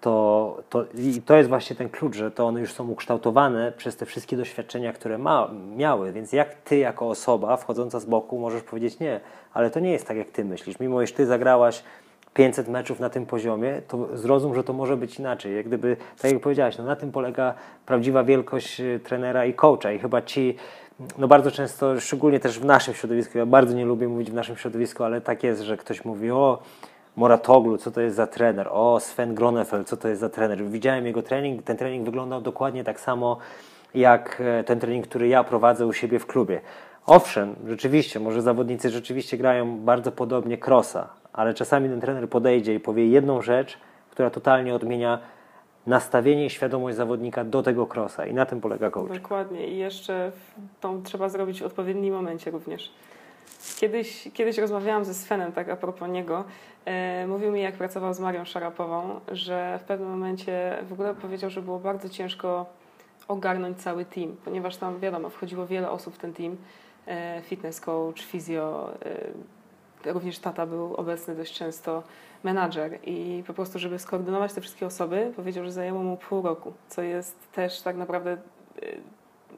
[0.00, 3.96] to, to, i to jest właśnie ten klucz, że to one już są ukształtowane przez
[3.96, 6.12] te wszystkie doświadczenia, które ma, miały.
[6.12, 9.20] Więc jak ty, jako osoba wchodząca z boku, możesz powiedzieć nie,
[9.54, 10.80] ale to nie jest tak, jak ty myślisz.
[10.80, 11.82] Mimo, iż ty zagrałaś
[12.34, 15.56] 500 meczów na tym poziomie, to zrozum, że to może być inaczej.
[15.56, 17.54] Jak gdyby, tak jak powiedziałaś, no na tym polega
[17.86, 19.92] prawdziwa wielkość y, trenera i coacha.
[19.92, 20.56] I chyba ci,
[21.18, 24.56] no bardzo często, szczególnie też w naszym środowisku, ja bardzo nie lubię mówić w naszym
[24.56, 26.58] środowisku, ale tak jest, że ktoś mówi, o
[27.20, 30.64] Moratoglu, co to jest za trener, o Sven Gronefeld, co to jest za trener.
[30.64, 33.38] Widziałem jego trening, ten trening wyglądał dokładnie tak samo
[33.94, 36.60] jak e, ten trening, który ja prowadzę u siebie w klubie.
[37.06, 42.80] Owszem, rzeczywiście, może zawodnicy rzeczywiście grają bardzo podobnie krosa, ale czasami ten trener podejdzie i
[42.80, 43.78] powie jedną rzecz,
[44.10, 45.18] która totalnie odmienia
[45.86, 49.20] nastawienie i świadomość zawodnika do tego krosa i na tym polega coach.
[49.20, 50.32] Dokładnie i jeszcze
[50.80, 52.92] to trzeba zrobić w odpowiednim momencie również.
[53.76, 56.44] Kiedyś, kiedyś rozmawiałam ze Svenem, tak a propos niego.
[56.84, 61.50] E, mówił mi, jak pracował z Marią Szarapową, że w pewnym momencie w ogóle powiedział,
[61.50, 62.66] że było bardzo ciężko
[63.28, 66.56] ogarnąć cały team, ponieważ tam, wiadomo, wchodziło wiele osób w ten team.
[67.06, 68.90] E, fitness coach, fizjo,
[70.06, 72.02] e, również tata był obecny dość często,
[72.44, 76.72] menadżer i po prostu, żeby skoordynować te wszystkie osoby, powiedział, że zajęło mu pół roku,
[76.88, 78.38] co jest też tak naprawdę e,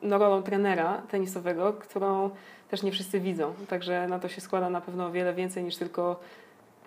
[0.03, 2.31] no, rolą trenera tenisowego, którą
[2.69, 3.55] też nie wszyscy widzą.
[3.69, 6.21] Także na to się składa na pewno o wiele więcej niż tylko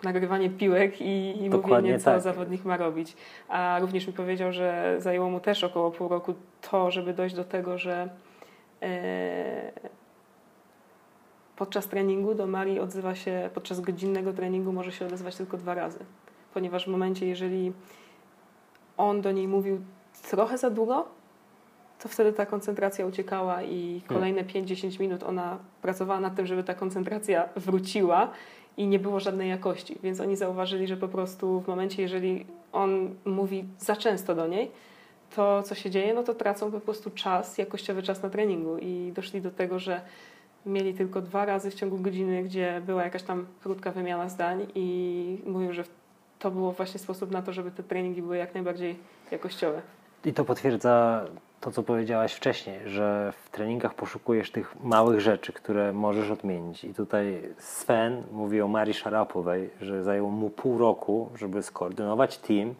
[0.02, 2.20] nagrywanie piłek i, i mówienie, co tak.
[2.20, 3.16] zawodnik ma robić.
[3.48, 6.34] A również mi powiedział, że zajęło mu też około pół roku
[6.70, 8.08] to, żeby dojść do tego, że
[8.82, 9.72] e,
[11.56, 15.98] podczas treningu do Marii odzywa się, podczas godzinnego treningu może się odezwać tylko dwa razy.
[16.54, 17.72] Ponieważ w momencie, jeżeli
[18.96, 19.80] on do niej mówił
[20.30, 21.06] trochę za długo,
[22.02, 26.74] to wtedy ta koncentracja uciekała i kolejne 5-10 minut ona pracowała nad tym, żeby ta
[26.74, 28.30] koncentracja wróciła
[28.76, 29.98] i nie było żadnej jakości.
[30.02, 34.70] Więc oni zauważyli, że po prostu w momencie, jeżeli on mówi za często do niej,
[35.36, 39.12] to co się dzieje, no to tracą po prostu czas, jakościowy czas na treningu i
[39.14, 40.00] doszli do tego, że
[40.66, 45.38] mieli tylko dwa razy w ciągu godziny, gdzie była jakaś tam krótka wymiana zdań i
[45.46, 45.84] mówił, że
[46.38, 48.96] to było właśnie sposób na to, żeby te treningi były jak najbardziej
[49.30, 49.82] jakościowe.
[50.24, 51.24] I to potwierdza
[51.60, 56.84] to, co powiedziałaś wcześniej, że w treningach poszukujesz tych małych rzeczy, które możesz odmienić.
[56.84, 62.74] I tutaj Sven mówi o Marii Szarapowej, że zajęło mu pół roku, żeby skoordynować team,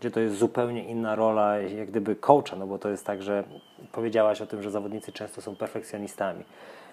[0.00, 3.44] gdzie to jest zupełnie inna rola, jak gdyby coacha, no bo to jest tak, że
[3.92, 6.44] powiedziałaś o tym, że zawodnicy często są perfekcjonistami,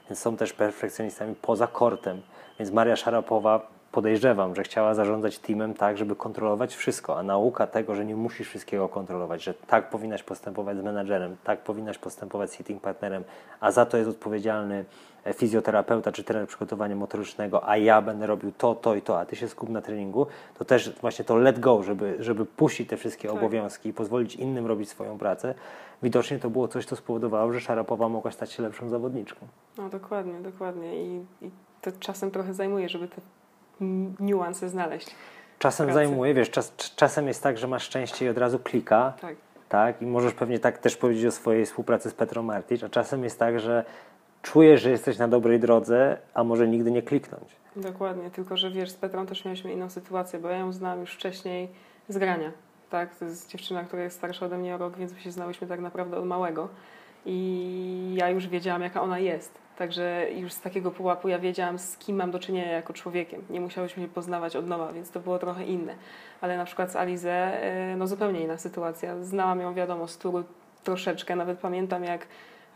[0.10, 2.21] więc są też perfekcjonistami poza kortem.
[2.60, 7.95] Więc Maria Szarapowa podejrzewam, że chciała zarządzać teamem tak, żeby kontrolować wszystko, a nauka tego,
[7.95, 12.56] że nie musisz wszystkiego kontrolować, że tak powinnaś postępować z menadżerem, tak powinnaś postępować z
[12.56, 13.23] sitting partnerem,
[13.60, 14.86] a za to jest odpowiedzialny
[15.23, 19.25] e, fizjoterapeuta czy trener przygotowania motorycznego, a ja będę robił to, to i to, a
[19.25, 22.97] ty się skup na treningu, to też właśnie to let go, żeby, żeby puścić te
[22.97, 23.38] wszystkie tak.
[23.38, 25.56] obowiązki i pozwolić innym robić swoją pracę,
[26.04, 29.47] widocznie to było coś, co spowodowało, że Szarapowa mogła stać się lepszą zawodniczką.
[29.78, 33.21] No dokładnie, dokładnie i, i to czasem trochę zajmuje, żeby te
[34.20, 35.15] niuanse znaleźć.
[35.60, 35.96] Czasem pracy.
[35.96, 39.13] zajmuje, wiesz, czas, czasem jest tak, że masz szczęście i od razu klika.
[39.22, 39.36] Tak.
[39.70, 43.24] Tak, i możesz pewnie tak też powiedzieć o swojej współpracy z Petrą Martic, a czasem
[43.24, 43.86] jest tak, że
[44.42, 47.44] czujesz, że jesteś na dobrej drodze, a może nigdy nie kliknąć.
[47.76, 51.13] Dokładnie, tylko że wiesz, z Petrą też mieliśmy inną sytuację, bo ja ją znałam już
[51.13, 51.70] wcześniej
[52.08, 52.52] z grania.
[52.89, 55.68] Tak, to jest dziewczyna, która jest starsza ode mnie o rok, więc my się znałyśmy
[55.68, 56.70] tak naprawdę od małego.
[57.26, 59.52] I ja już wiedziałam, jaka ona jest.
[59.80, 63.42] Także już z takiego pułapu ja wiedziałam, z kim mam do czynienia jako człowiekiem.
[63.50, 65.96] Nie musiałyśmy się poznawać od nowa, więc to było trochę inne.
[66.42, 67.32] Ale na przykład z Alizę,
[67.63, 69.24] e, no zupełnie inna sytuacja.
[69.24, 70.44] Znałam ją, wiadomo, z turu
[70.84, 71.36] troszeczkę.
[71.36, 72.28] Nawet pamiętam, jak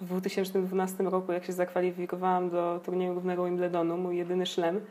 [0.01, 4.81] w 2012 roku, jak się zakwalifikowałam do turnieju głównego Wimbledonu, mój jedyny szlem,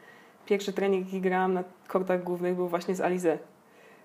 [0.47, 3.39] pierwszy trening, jaki grałam na kortach głównych, był właśnie z Alizę.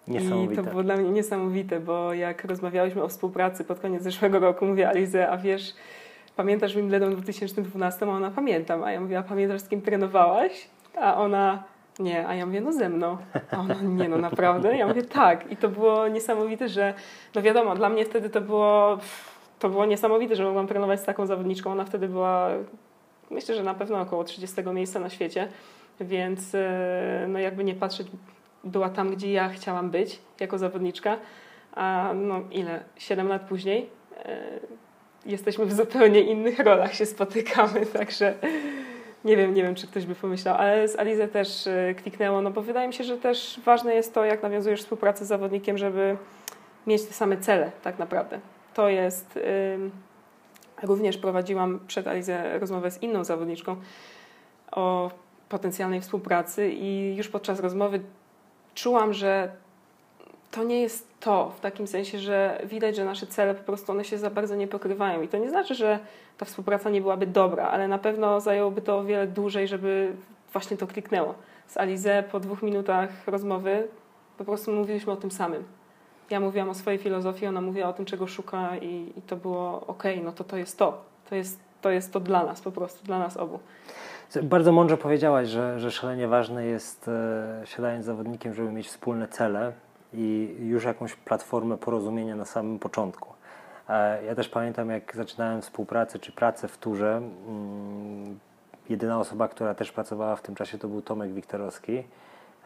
[0.07, 4.65] I to było dla mnie niesamowite, bo jak rozmawiałyśmy o współpracy pod koniec zeszłego roku,
[4.65, 5.73] mówię Alizę, a wiesz,
[6.37, 8.05] pamiętasz Wimbledon w 2012?
[8.05, 8.83] A ona pamiętam.
[8.83, 10.69] A ja mówię, pamiętasz z kim trenowałaś?
[11.01, 11.63] A ona
[11.99, 13.17] nie, a ja mówię, no ze mną.
[13.51, 14.77] A ona, nie no, naprawdę?
[14.77, 15.51] Ja mówię, tak.
[15.51, 16.93] I to było niesamowite, że,
[17.35, 18.97] no wiadomo, dla mnie wtedy to było,
[19.59, 21.71] to było niesamowite, że mogłam trenować z taką zawodniczką.
[21.71, 22.49] Ona wtedy była,
[23.31, 25.47] myślę, że na pewno około 30 miejsca na świecie,
[25.99, 28.07] więc e, no jakby nie patrzeć,
[28.63, 31.17] była tam, gdzie ja chciałam być jako zawodniczka.
[31.75, 32.83] A no ile?
[32.97, 33.89] 7 lat później
[34.25, 34.37] e,
[35.27, 38.33] jesteśmy w zupełnie innych rolach, się spotykamy, także
[39.25, 42.51] nie wiem, nie wiem, czy ktoś by pomyślał, ale z Alizę też e, kliknęło, no
[42.51, 46.17] bo wydaje mi się, że też ważne jest to, jak nawiązujesz współpracę z zawodnikiem, żeby
[46.87, 48.39] mieć te same cele tak naprawdę.
[48.73, 49.39] To jest...
[50.83, 53.75] Również prowadziłam przed Alizę rozmowę z inną zawodniczką
[54.71, 55.11] o
[55.49, 57.99] potencjalnej współpracy i już podczas rozmowy
[58.75, 59.51] czułam, że
[60.51, 64.03] to nie jest to, w takim sensie, że widać, że nasze cele po prostu one
[64.03, 65.21] się za bardzo nie pokrywają.
[65.21, 65.99] I to nie znaczy, że
[66.37, 70.13] ta współpraca nie byłaby dobra, ale na pewno zajęłoby to o wiele dłużej, żeby
[70.53, 71.35] właśnie to kliknęło.
[71.67, 73.87] Z Alize po dwóch minutach rozmowy
[74.37, 75.63] po prostu mówiliśmy o tym samym.
[76.29, 79.85] Ja mówiłam o swojej filozofii, ona mówiła o tym, czego szuka i, i to było
[79.87, 81.01] ok, no to to jest to.
[81.29, 83.59] To jest, to jest to dla nas po prostu, dla nas obu.
[84.43, 89.27] Bardzo mądrze powiedziałaś, że, że szalenie ważne jest e, siadając z zawodnikiem, żeby mieć wspólne
[89.27, 89.71] cele,
[90.13, 93.33] i już jakąś platformę porozumienia na samym początku.
[93.89, 98.39] E, ja też pamiętam, jak zaczynałem współpracę czy pracę w turze, mm,
[98.89, 102.03] jedyna osoba, która też pracowała w tym czasie to był Tomek Wiktorowski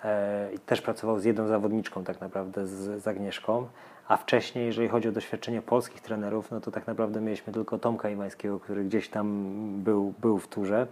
[0.04, 3.68] e, i też pracował z jedną zawodniczką tak naprawdę, z, Agnieszką,
[4.08, 8.10] a wcześniej, jeżeli chodzi o doświadczenie polskich trenerów, no to tak naprawdę mieliśmy tylko Tomka
[8.10, 9.46] Iwańskiego, który gdzieś tam
[9.84, 10.88] był, był w turze.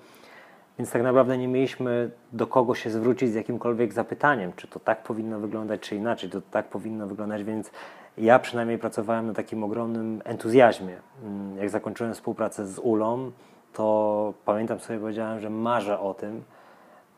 [0.79, 5.03] Więc tak naprawdę nie mieliśmy do kogo się zwrócić z jakimkolwiek zapytaniem, czy to tak
[5.03, 7.71] powinno wyglądać, czy inaczej, to tak powinno wyglądać, więc
[8.17, 10.95] ja przynajmniej pracowałem na takim ogromnym entuzjazmie.
[11.23, 13.31] Mm, jak zakończyłem współpracę z Ulą,
[13.73, 16.43] to pamiętam sobie powiedziałem, że marzę o tym,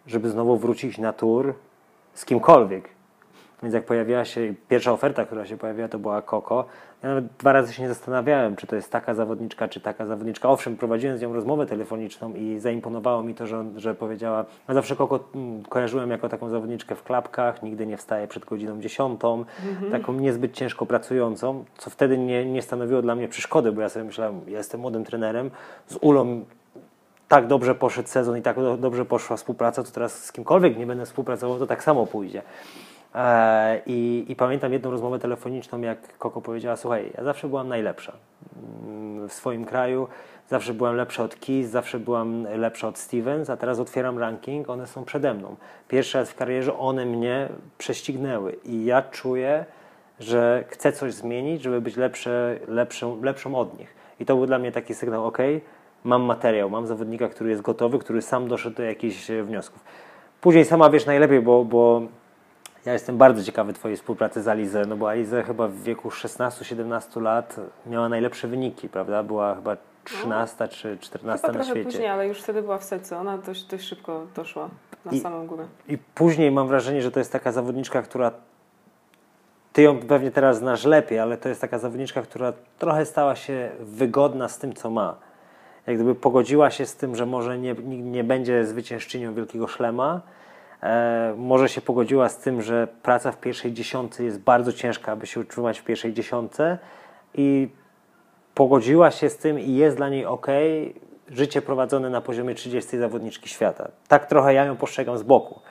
[0.08, 1.54] żeby znowu wrócić na tour
[2.14, 2.90] z kimkolwiek,
[3.64, 6.66] więc jak pojawiła się pierwsza oferta, która się pojawiła, to była Koko.
[7.04, 10.50] Ja nawet dwa razy się nie zastanawiałem, czy to jest taka zawodniczka, czy taka zawodniczka.
[10.50, 14.96] Owszem, prowadziłem z nią rozmowę telefoniczną i zaimponowało mi to, że, że powiedziała, no zawsze
[14.96, 19.92] Koko mm, kojarzyłem jako taką zawodniczkę w klapkach, nigdy nie wstaje przed godziną dziesiątą, mhm.
[19.92, 24.06] taką niezbyt ciężko pracującą, co wtedy nie, nie stanowiło dla mnie przeszkody, bo ja sobie
[24.06, 25.52] myślałem, ja jestem młodym trenerem,
[25.88, 26.46] z Ulą
[27.28, 31.06] tak dobrze poszedł sezon i tak dobrze poszła współpraca, to teraz z kimkolwiek nie będę
[31.06, 32.42] współpracował, to tak samo pójdzie.
[33.16, 38.14] E, I, I, pamiętam jedną rozmowę telefoniczną, jak Koko powiedziała: Słuchaj, ja zawsze byłam najlepsza
[38.86, 40.08] mm, w swoim kraju,
[40.50, 44.88] zawsze byłam lepsza od Keys, zawsze byłam lepsza od Stevens, a teraz otwieram ranking, one
[44.88, 45.56] są przede mną.
[45.88, 49.66] Pierwszy raz w karierze one mnie prześcignęły i ja czuję,
[50.20, 53.96] że chcę coś zmienić, żeby być lepsze, lepszą, lepszą od nich.
[54.20, 55.38] I to był dla mnie taki sygnał: OK,
[56.04, 59.84] mam materiał, mam zawodnika, który jest gotowy, który sam doszedł do jakichś wniosków.
[60.42, 62.02] Później sama wiesz najlepiej, bo, bo
[62.86, 67.22] ja jestem bardzo ciekawy Twojej współpracy z Alizę, no bo Alizę chyba w wieku 16-17
[67.22, 69.24] lat miała najlepsze wyniki, prawda?
[69.24, 71.84] Była chyba 13 no, czy 14 chyba na świecie.
[71.84, 73.18] później, ale już wtedy była w setce.
[73.18, 74.70] Ona dość, dość szybko doszła
[75.06, 75.66] na I, samą górę.
[75.88, 78.32] I później mam wrażenie, że to jest taka zawodniczka, która
[79.74, 83.70] ty ją pewnie teraz znasz lepiej, ale to jest taka zawodniczka, która trochę stała się
[83.80, 85.16] wygodna z tym, co ma.
[85.88, 90.22] Jak gdyby pogodziła się z tym, że może nie, nie będzie zwyciężczynią Wielkiego Szlema,
[90.84, 95.28] e, może się pogodziła z tym, że praca w pierwszej dziesiątce jest bardzo ciężka, aby
[95.28, 96.78] się utrzymać w pierwszej dziesiątce
[97.36, 97.70] i
[98.56, 100.48] pogodziła się z tym i jest dla niej ok
[101.32, 103.92] życie prowadzone na poziomie 30 zawodniczki świata.
[104.08, 105.62] Tak trochę ja ją postrzegam z boku.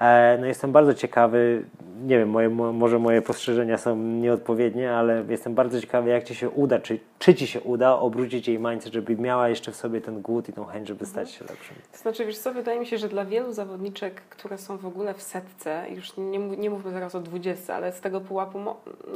[0.00, 1.64] E, no jestem bardzo ciekawy,
[2.02, 6.50] nie wiem, moje, może moje postrzeżenia są nieodpowiednie, ale jestem bardzo ciekawy, jak Ci się
[6.50, 10.22] uda, czy, czy Ci się uda obrócić jej mindset, żeby miała jeszcze w sobie ten
[10.22, 11.76] głód i tą chęć, żeby stać się lepszym.
[11.92, 15.14] To znaczy, wiesz co, wydaje mi się, że dla wielu zawodniczek, które są w ogóle
[15.14, 18.58] w setce, już nie, nie mówmy zaraz o 20, ale z tego pułapu,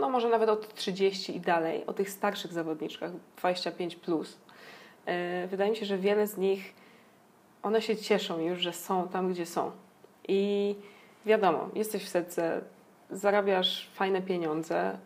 [0.00, 3.10] no może nawet od 30 i dalej, o tych starszych zawodniczkach,
[3.42, 4.38] 25+, plus,
[5.06, 5.12] yy,
[5.46, 6.74] wydaje mi się, że wiele z nich,
[7.62, 9.70] one się cieszą już, że są tam, gdzie są
[10.28, 10.74] i
[11.26, 12.60] wiadomo, jesteś w setce,
[13.10, 14.98] zarabiasz fajne pieniądze,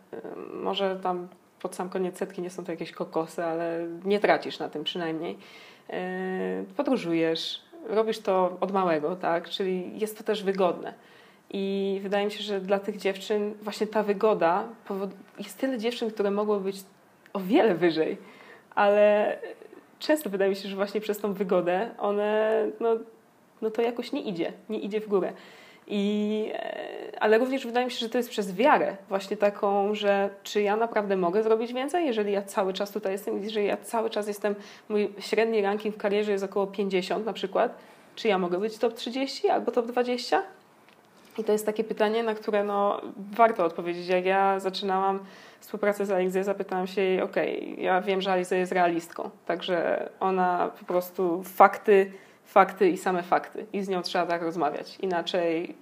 [0.53, 1.27] może tam
[1.61, 5.37] pod sam koniec setki nie są to jakieś kokosy, ale nie tracisz na tym przynajmniej.
[6.77, 9.49] Podróżujesz, robisz to od małego, tak?
[9.49, 10.93] Czyli jest to też wygodne.
[11.49, 14.63] I wydaje mi się, że dla tych dziewczyn właśnie ta wygoda,
[15.39, 16.75] jest tyle dziewczyn, które mogły być
[17.33, 18.17] o wiele wyżej,
[18.75, 19.37] ale
[19.99, 22.95] często wydaje mi się, że właśnie przez tą wygodę one no,
[23.61, 25.33] no to jakoś nie idzie, nie idzie w górę.
[25.87, 30.29] I, e, ale również wydaje mi się, że to jest przez wiarę, właśnie taką, że
[30.43, 34.09] czy ja naprawdę mogę zrobić więcej, jeżeli ja cały czas tutaj jestem, jeżeli ja cały
[34.09, 34.55] czas jestem,
[34.89, 37.77] mój średni ranking w karierze jest około 50 na przykład,
[38.15, 40.43] czy ja mogę być top 30 albo top 20?
[41.37, 44.07] I to jest takie pytanie, na które no, warto odpowiedzieć.
[44.07, 45.19] Jak ja zaczynałam
[45.59, 47.35] współpracę z Alizę, zapytałam się jej, ok,
[47.77, 52.11] ja wiem, że Aliza jest realistką, także ona po prostu fakty
[52.47, 53.65] fakty i same fakty.
[53.73, 54.97] I z nią trzeba tak rozmawiać.
[54.99, 55.75] Inaczej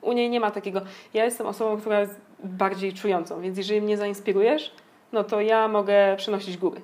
[0.00, 0.80] u niej nie ma takiego.
[1.14, 4.72] Ja jestem osobą, która jest bardziej czującą, więc jeżeli mnie zainspirujesz,
[5.12, 6.80] no to ja mogę przenosić góry.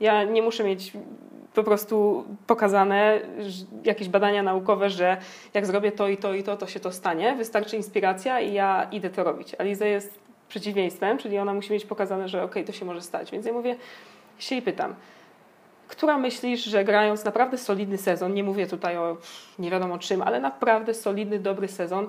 [0.00, 0.92] Ja nie muszę mieć
[1.54, 3.20] po prostu pokazane
[3.84, 5.16] jakieś badania naukowe, że
[5.54, 7.36] jak zrobię to i to i to, to się to stanie.
[7.36, 9.54] Wystarczy inspiracja i ja idę to robić.
[9.58, 13.30] Aliza jest przeciwieństwem, czyli ona musi mieć pokazane, że ok, to się może stać.
[13.30, 13.76] Więc ja mówię,
[14.38, 14.94] się jej pytam,
[15.88, 19.16] która myślisz, że grając naprawdę solidny sezon, nie mówię tutaj o
[19.58, 22.08] nie wiadomo czym, ale naprawdę solidny, dobry sezon,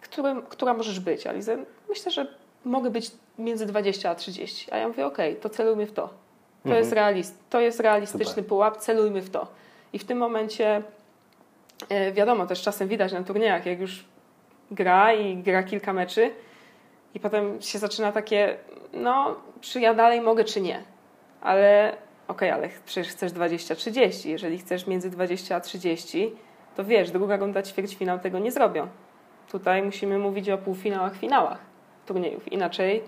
[0.00, 1.58] którym, która możesz być, Alize?
[1.88, 2.26] Myślę, że
[2.64, 4.72] mogę być między 20 a 30.
[4.72, 6.02] A ja mówię, okej, okay, to celujmy w to.
[6.02, 6.14] To,
[6.64, 6.78] mhm.
[6.78, 8.46] jest, realist, to jest realistyczny Super.
[8.46, 9.46] pułap, celujmy w to.
[9.92, 10.82] I w tym momencie,
[11.88, 14.04] e, wiadomo, też czasem widać na turniejach, jak już
[14.70, 16.30] gra i gra kilka meczy
[17.14, 18.56] i potem się zaczyna takie,
[18.92, 20.82] no, czy ja dalej mogę, czy nie.
[21.40, 21.96] Ale
[22.28, 24.28] ok, ale przecież chcesz 20-30.
[24.28, 26.32] Jeżeli chcesz między 20 a 30,
[26.76, 28.88] to wiesz, druga runda ćwierćfinał tego nie zrobią.
[29.50, 31.58] Tutaj musimy mówić o półfinałach, finałach
[32.06, 32.52] turniejów.
[32.52, 33.02] Inaczej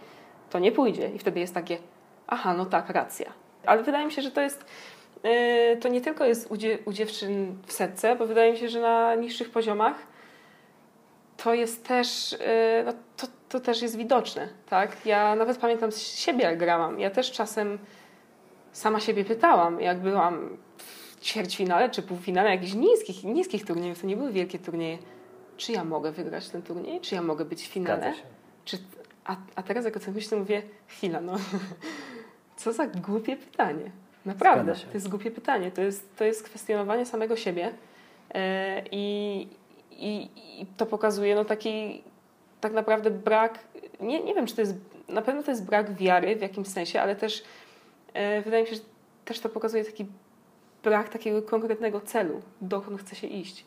[0.50, 1.08] to nie pójdzie.
[1.08, 1.78] I wtedy jest takie,
[2.26, 3.32] aha, no tak, racja.
[3.66, 4.64] Ale wydaje mi się, że to jest,
[5.24, 8.68] yy, to nie tylko jest u, dzie u dziewczyn w setce, bo wydaje mi się,
[8.68, 9.96] że na niższych poziomach
[11.36, 15.06] to jest też, yy, no, to, to też jest widoczne, tak?
[15.06, 17.00] Ja nawet pamiętam z siebie, jak grałam.
[17.00, 17.78] Ja też czasem
[18.78, 24.16] sama siebie pytałam, jak byłam w ćwierćfinale czy półfinale jakichś niskich, niskich turniejów, to nie
[24.16, 24.98] były wielkie turnieje,
[25.56, 28.14] czy ja mogę wygrać ten turniej, czy ja mogę być w finale?
[28.64, 28.78] Czy,
[29.24, 31.32] a, a teraz jak o tym myślę, mówię, chwila, no
[32.56, 33.90] co za głupie pytanie.
[34.26, 35.70] Naprawdę, to jest głupie pytanie.
[35.70, 37.72] To jest, to jest kwestionowanie samego siebie
[38.34, 39.48] e, i,
[39.90, 42.02] i, to pokazuje no taki
[42.60, 43.58] tak naprawdę brak,
[44.00, 44.74] nie, nie wiem, czy to jest,
[45.08, 47.44] na pewno to jest brak wiary w jakimś sensie, ale też
[48.44, 48.80] wydaje mi się, że
[49.24, 50.06] też to pokazuje taki
[50.84, 53.64] brak takiego konkretnego celu, dokąd chce się iść.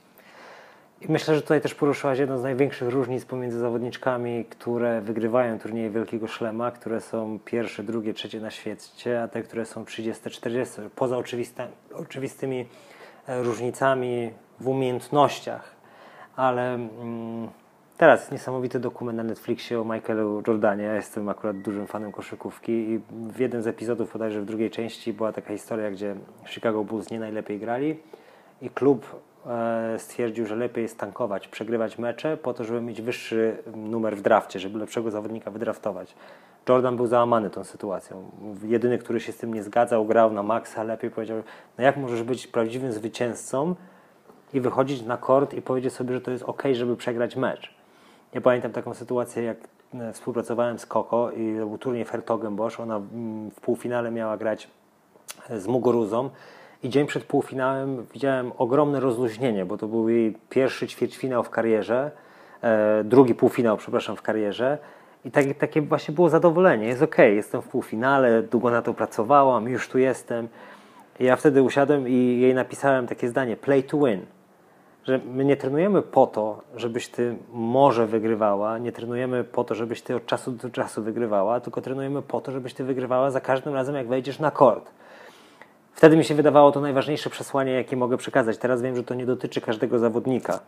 [1.02, 5.90] I myślę, że tutaj też poruszyłaś jedną z największych różnic pomiędzy zawodniczkami, które wygrywają turnieje
[5.90, 10.76] Wielkiego Szlema, które są pierwsze, drugie, trzecie na świecie, a te, które są 30, 40,
[10.96, 11.18] poza
[11.94, 12.66] oczywistymi
[13.28, 15.76] e, różnicami w umiejętnościach.
[16.36, 17.50] Ale mm,
[18.02, 20.84] Teraz niesamowity dokument na Netflixie o Michaelu Jordanie.
[20.84, 25.14] Ja jestem akurat dużym fanem koszykówki i w jeden z epizodów, bodajże w drugiej części,
[25.14, 28.00] była taka historia, gdzie Chicago Bulls nie najlepiej grali
[28.62, 29.06] i klub
[29.48, 34.22] e, stwierdził, że lepiej jest tankować, przegrywać mecze po to, żeby mieć wyższy numer w
[34.22, 36.16] drafcie, żeby lepszego zawodnika wydraftować.
[36.70, 38.32] Jordan był załamany tą sytuacją.
[38.64, 41.44] Jedyny, który się z tym nie zgadzał, grał na maksa, lepiej powiedział,
[41.78, 43.76] no jak możesz być prawdziwym zwycięzcą
[44.54, 47.81] i wychodzić na kort i powiedzieć sobie, że to jest ok, żeby przegrać mecz.
[48.34, 49.58] Ja pamiętam taką sytuację, jak
[49.94, 52.80] e, współpracowałem z Koko i był turniej Fertogenbosch.
[52.80, 54.68] Ona mm, w półfinale miała grać
[55.50, 56.30] e, z Mugoruzą
[56.84, 62.12] i dzień przed półfinałem widziałem ogromne rozluźnienie, bo to był jej pierwszy ćwierćfinał w karierze,
[62.62, 64.78] e, drugi półfinał, przepraszam, w karierze.
[65.26, 66.88] I tak, takie właśnie było zadowolenie.
[66.88, 70.48] Jest ok, jestem w półfinale, długo na to pracowałam, już tu jestem.
[71.20, 74.26] I ja wtedy usiadłem i jej napisałem takie zdanie: play to win.
[75.04, 80.02] Że my nie trenujemy po to, żebyś ty może wygrywała, nie trenujemy po to, żebyś
[80.02, 83.74] ty od czasu do czasu wygrywała, tylko trenujemy po to, żebyś ty wygrywała za każdym
[83.74, 84.92] razem, jak wejdziesz na kort.
[85.94, 88.58] Wtedy mi się wydawało to najważniejsze przesłanie, jakie mogę przekazać.
[88.58, 90.60] Teraz wiem, że to nie dotyczy każdego zawodnika.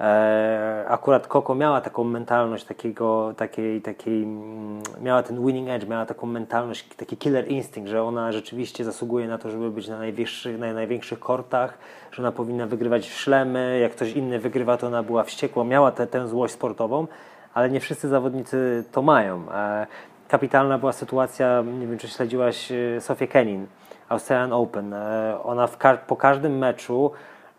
[0.00, 6.06] E, akurat Koko miała taką mentalność takiego, takiej, takiej, mm, miała ten winning edge, miała
[6.06, 10.58] taką mentalność, taki killer instinct, że ona rzeczywiście zasługuje na to, żeby być na najwyższych,
[10.58, 11.78] na największych kortach,
[12.12, 16.06] że ona powinna wygrywać szlemy, jak ktoś inny wygrywa, to ona była wściekła, miała tę,
[16.06, 17.06] tę złość sportową,
[17.54, 19.52] ale nie wszyscy zawodnicy to mają.
[19.52, 19.86] E,
[20.28, 23.66] kapitalna była sytuacja, nie wiem czy śledziłaś e, Sofię Kenin,
[24.08, 24.94] Australian Open.
[25.44, 27.10] Ona ka po każdym meczu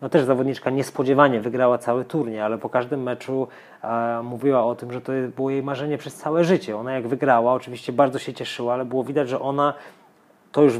[0.02, 3.48] no też zawodniczka niespodziewanie wygrała cały turniej, ale po każdym meczu
[3.82, 6.76] e, mówiła o tym, że to było jej marzenie przez całe życie.
[6.76, 9.74] Ona jak wygrała, oczywiście bardzo się cieszyła, ale było widać, że ona
[10.52, 10.78] to już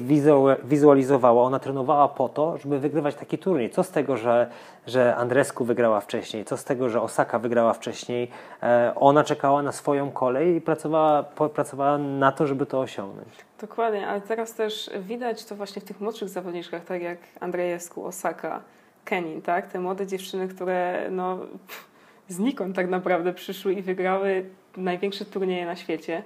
[0.64, 3.70] wizualizowała, ona trenowała po to, żeby wygrywać taki turniej.
[3.70, 4.50] Co z tego, że,
[4.86, 8.30] że Andresku wygrała wcześniej, co z tego, że Osaka wygrała wcześniej.
[8.62, 11.22] E, ona czekała na swoją kolej i pracowała,
[11.54, 13.28] pracowała na to, żeby to osiągnąć.
[13.60, 18.60] Dokładnie, ale teraz też widać to właśnie w tych młodszych zawodniczkach, tak jak Andrzejewsku, Osaka,
[19.08, 19.72] Kenin, tak?
[19.72, 21.38] Te młode dziewczyny, które no,
[22.28, 24.44] znikąd tak naprawdę przyszły i wygrały
[24.76, 26.22] największe turnieje na świecie.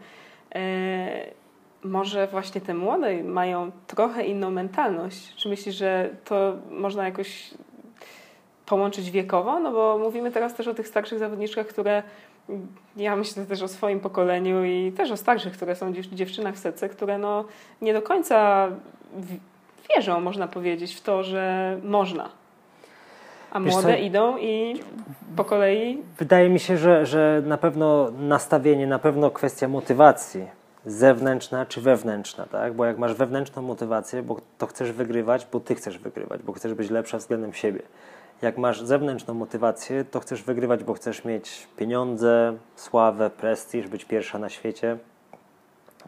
[0.54, 1.26] E,
[1.84, 5.34] może właśnie te młode mają trochę inną mentalność.
[5.34, 7.50] Czy myślisz, że to można jakoś
[8.66, 9.60] połączyć wiekowo?
[9.60, 12.02] No bo mówimy teraz też o tych starszych zawodniczkach, które
[12.96, 16.88] ja myślę też o swoim pokoleniu i też o starszych, które są dziewczynach w serce,
[16.88, 17.44] które no
[17.82, 18.68] nie do końca
[19.90, 22.41] wierzą, można powiedzieć, w to, że można
[23.52, 24.80] a młode idą i
[25.36, 26.02] po kolei.
[26.18, 30.46] Wydaje mi się, że, że na pewno nastawienie, na pewno kwestia motywacji
[30.86, 32.74] zewnętrzna czy wewnętrzna, tak?
[32.74, 36.74] Bo jak masz wewnętrzną motywację, bo to chcesz wygrywać, bo ty chcesz wygrywać, bo chcesz
[36.74, 37.82] być lepsza względem siebie.
[38.42, 44.38] Jak masz zewnętrzną motywację, to chcesz wygrywać, bo chcesz mieć pieniądze, sławę, prestiż, być pierwsza
[44.38, 44.96] na świecie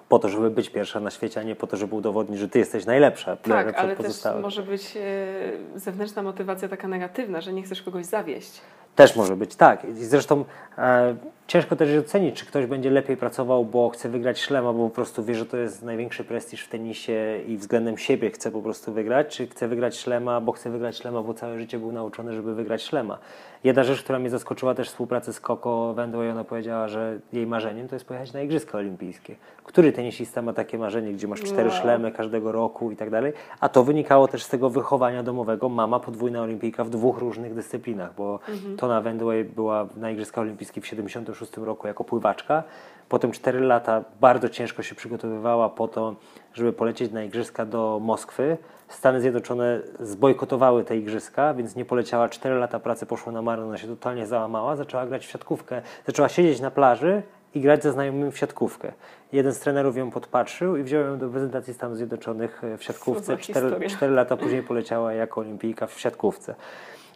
[0.09, 2.59] po to, żeby być pierwsza na świecie, a nie po to, żeby udowodnić, że ty
[2.59, 3.37] jesteś najlepsza.
[3.37, 8.61] Tak, ale też może być e, zewnętrzna motywacja taka negatywna, że nie chcesz kogoś zawieść.
[8.97, 9.85] Też może być, tak.
[9.85, 10.45] I zresztą
[10.79, 11.17] e,
[11.47, 15.25] ciężko też ocenić, czy ktoś będzie lepiej pracował, bo chce wygrać szlema, bo po prostu
[15.25, 19.37] wie, że to jest największy prestiż w tenisie i względem siebie chce po prostu wygrać,
[19.37, 22.83] czy chce wygrać szlema, bo chce wygrać szlema, bo całe życie był nauczony, żeby wygrać
[22.83, 23.19] szlema.
[23.65, 27.89] Jedna rzecz, która mnie zaskoczyła też współpracy z Coco Wendłej, ona powiedziała, że jej marzeniem
[27.89, 29.37] to jest pojechać na Igrzyska Olimpijskie.
[29.65, 31.79] Który tenisista ma takie marzenie, gdzie masz cztery wow.
[31.81, 33.33] szlemy każdego roku i tak dalej?
[33.61, 35.69] A to wynikało też z tego wychowania domowego.
[35.69, 38.77] Mama podwójna olimpijka w dwóch różnych dyscyplinach, bo mhm.
[38.77, 42.63] Tona Wendłej była na Igrzyskach Olimpijskich w 76 roku jako pływaczka.
[43.09, 46.15] Potem 4 lata bardzo ciężko się przygotowywała po to,
[46.55, 48.57] żeby polecieć na Igrzyska do Moskwy.
[48.89, 53.79] Stany Zjednoczone zbojkotowały te igrzyska, więc nie poleciała 4 lata pracy, poszło na marne, ona
[53.79, 57.23] się totalnie załamała, zaczęła grać w siatkówkę, zaczęła siedzieć na plaży
[57.55, 58.93] i grać ze znajomymi w siatkówkę.
[59.33, 63.37] Jeden z trenerów ją podpatrzył i wziął ją do prezentacji Stanów Zjednoczonych w siatkówce.
[63.37, 66.55] 4, 4 lata później poleciała jako olimpijka w siatkówce.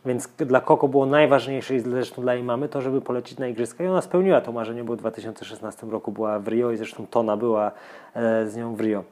[0.07, 3.85] Więc dla Koko było najważniejsze i zresztą dla jej mamy to, żeby polecieć na igrzyska
[3.85, 7.37] i ona spełniła to marzenie, bo w 2016 roku była w Rio i zresztą Tona
[7.37, 7.73] była
[8.15, 9.05] e, z nią w Rio.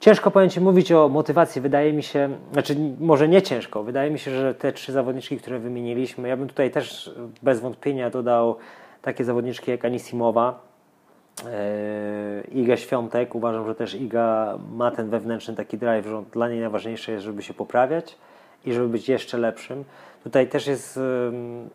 [0.00, 1.60] Ciężko powiem Ci mówić o motywacji.
[1.60, 5.58] Wydaje mi się, znaczy może nie ciężko, wydaje mi się, że te trzy zawodniczki, które
[5.58, 8.56] wymieniliśmy, ja bym tutaj też bez wątpienia dodał
[9.02, 10.60] takie zawodniczki jak Anisimowa,
[11.46, 13.34] e, Iga Świątek.
[13.34, 17.42] Uważam, że też Iga ma ten wewnętrzny taki drive, że dla niej najważniejsze jest, żeby
[17.42, 18.16] się poprawiać
[18.64, 19.84] i żeby być jeszcze lepszym.
[20.24, 21.00] Tutaj też jest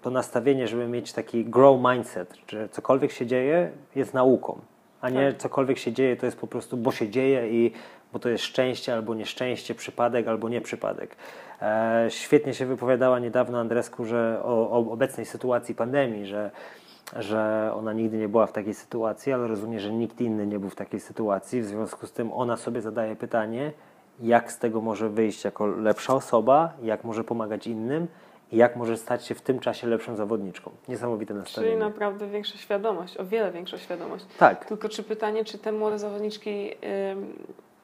[0.01, 4.59] to nastawienie, żeby mieć taki grow mindset, że cokolwiek się dzieje jest nauką,
[5.01, 5.41] a nie tak.
[5.41, 7.71] cokolwiek się dzieje to jest po prostu, bo się dzieje i
[8.13, 11.15] bo to jest szczęście albo nieszczęście, przypadek albo nie przypadek.
[11.61, 16.51] E, świetnie się wypowiadała niedawno Andresku, że o, o obecnej sytuacji pandemii, że
[17.15, 20.69] że ona nigdy nie była w takiej sytuacji, ale rozumie, że nikt inny nie był
[20.69, 21.61] w takiej sytuacji.
[21.61, 23.71] W związku z tym ona sobie zadaje pytanie,
[24.19, 28.07] jak z tego może wyjść jako lepsza osoba, jak może pomagać innym
[28.51, 30.71] jak może stać się w tym czasie lepszą zawodniczką.
[30.87, 31.73] Niesamowite nastawienie.
[31.73, 34.25] Czyli naprawdę większa świadomość, o wiele większa świadomość.
[34.39, 34.65] Tak.
[34.65, 36.75] Tylko czy pytanie, czy te młode zawodniczki, yy,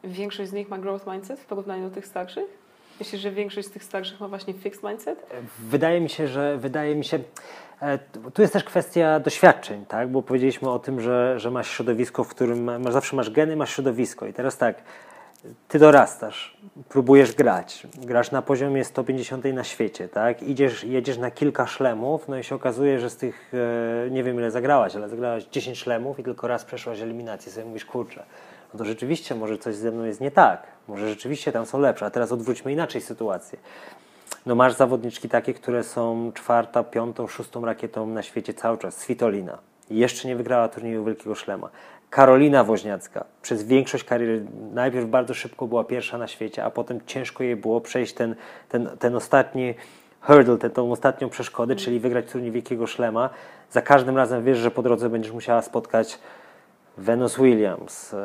[0.03, 2.61] większość z nich ma growth mindset w porównaniu do tych starszych?
[2.99, 5.25] Myślisz, że większość z tych starszych ma właśnie fixed mindset?
[5.59, 7.19] Wydaje mi się, że wydaje mi się.
[7.81, 7.99] E,
[8.33, 10.09] tu jest też kwestia doświadczeń, tak?
[10.09, 13.73] Bo powiedzieliśmy o tym, że, że masz środowisko, w którym masz, zawsze masz geny, masz
[13.73, 14.27] środowisko.
[14.27, 14.83] I teraz tak,
[15.67, 16.57] ty dorastasz,
[16.89, 20.43] próbujesz grać, grasz na poziomie 150 na świecie, tak?
[20.43, 23.53] Idziesz, jedziesz na kilka szlemów, no i się okazuje, że z tych,
[24.07, 27.65] e, nie wiem ile zagrałaś, ale zagrałaś 10 szlemów i tylko raz przeszłaś eliminację, sobie
[27.65, 28.23] mówisz, kurczę,
[28.73, 32.05] no to rzeczywiście może coś ze mną jest nie tak, może rzeczywiście tam są lepsze,
[32.05, 33.59] a teraz odwróćmy inaczej sytuację.
[34.45, 38.97] no masz zawodniczki takie, które są czwarta, piątą, szóstą rakietą na świecie cały czas.
[38.97, 39.57] Svitolina.
[39.89, 41.69] Jeszcze nie wygrała turnieju Wielkiego Szlema.
[42.11, 47.43] Karolina Woźniacka przez większość kariery najpierw bardzo szybko była pierwsza na świecie, a potem ciężko
[47.43, 48.35] jej było przejść ten,
[48.69, 49.73] ten, ten ostatni
[50.21, 53.29] hurdle, tę, tą ostatnią przeszkodę, czyli wygrać turniej Wielkiego Szlema.
[53.69, 56.19] Za każdym razem wiesz, że po drodze będziesz musiała spotkać
[56.97, 58.17] Venus Williams, e,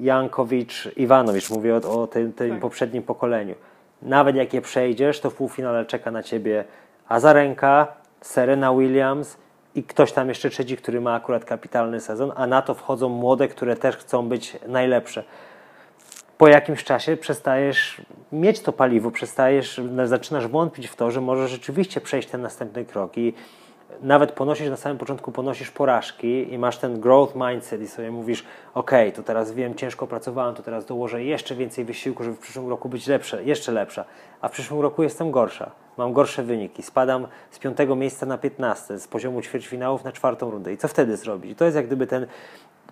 [0.00, 2.60] Jankowicz, Iwanowicz, mówię o, o tym, tym tak.
[2.60, 3.54] poprzednim pokoleniu.
[4.02, 6.64] Nawet jak je przejdziesz, to w półfinale czeka na ciebie
[7.08, 7.86] Azarenka,
[8.20, 9.36] Serena Williams
[9.76, 13.48] i ktoś tam jeszcze trzeci, który ma akurat kapitalny sezon, a na to wchodzą młode,
[13.48, 15.24] które też chcą być najlepsze.
[16.38, 18.00] Po jakimś czasie przestajesz
[18.32, 23.18] mieć to paliwo, przestajesz, zaczynasz wątpić w to, że możesz rzeczywiście przejść ten następny krok
[23.18, 23.34] i
[24.02, 28.44] nawet ponosisz na samym początku ponosisz porażki i masz ten growth mindset i sobie mówisz,
[28.74, 32.68] ok, to teraz wiem, ciężko pracowałem, to teraz dołożę jeszcze więcej wysiłku, żeby w przyszłym
[32.68, 34.04] roku być lepsze, jeszcze lepsza,
[34.40, 38.98] a w przyszłym roku jestem gorsza, mam gorsze wyniki, spadam z piątego miejsca na 15,
[38.98, 40.72] z poziomu ćwierćfinałów na czwartą rundę.
[40.72, 41.52] I co wtedy zrobić?
[41.52, 42.26] I to jest jak gdyby ten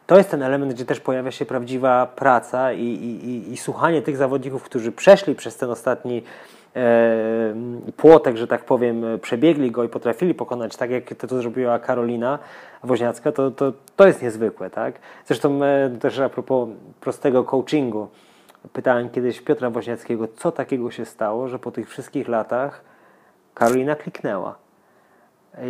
[0.06, 4.02] to jest ten element, gdzie też pojawia się prawdziwa praca i, i, i, i słuchanie
[4.02, 6.22] tych zawodników, którzy przeszli przez ten ostatni
[7.96, 12.38] płotek, że tak powiem, przebiegli go i potrafili pokonać, tak jak to, to zrobiła Karolina
[12.82, 14.70] Woźniacka, to, to, to jest niezwykłe.
[14.70, 14.94] Tak?
[15.26, 16.68] Zresztą e, też a propos
[17.00, 18.08] prostego coachingu,
[18.72, 22.84] pytałem kiedyś Piotra Woźniackiego, co takiego się stało, że po tych wszystkich latach
[23.54, 24.56] Karolina kliknęła.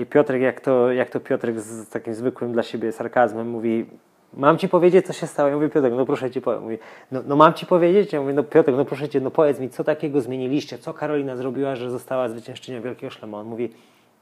[0.03, 3.87] I Piotrek, jak to, jak to Piotrek z takim zwykłym dla siebie sarkazmem mówi,
[4.37, 5.49] mam ci powiedzieć, co się stało.
[5.49, 6.63] Ja mówię, Piotr, no proszę ci powiem.
[6.63, 6.79] Mówi,
[7.13, 8.13] no, no mam ci powiedzieć?
[8.13, 10.79] Ja mówię, no Piotr, no proszę cię, no powiedz mi, co takiego zmieniliście?
[10.79, 13.39] Co Karolina zrobiła, że została zwyciężczynią Wielkiego Szlema?
[13.39, 13.73] On mówi,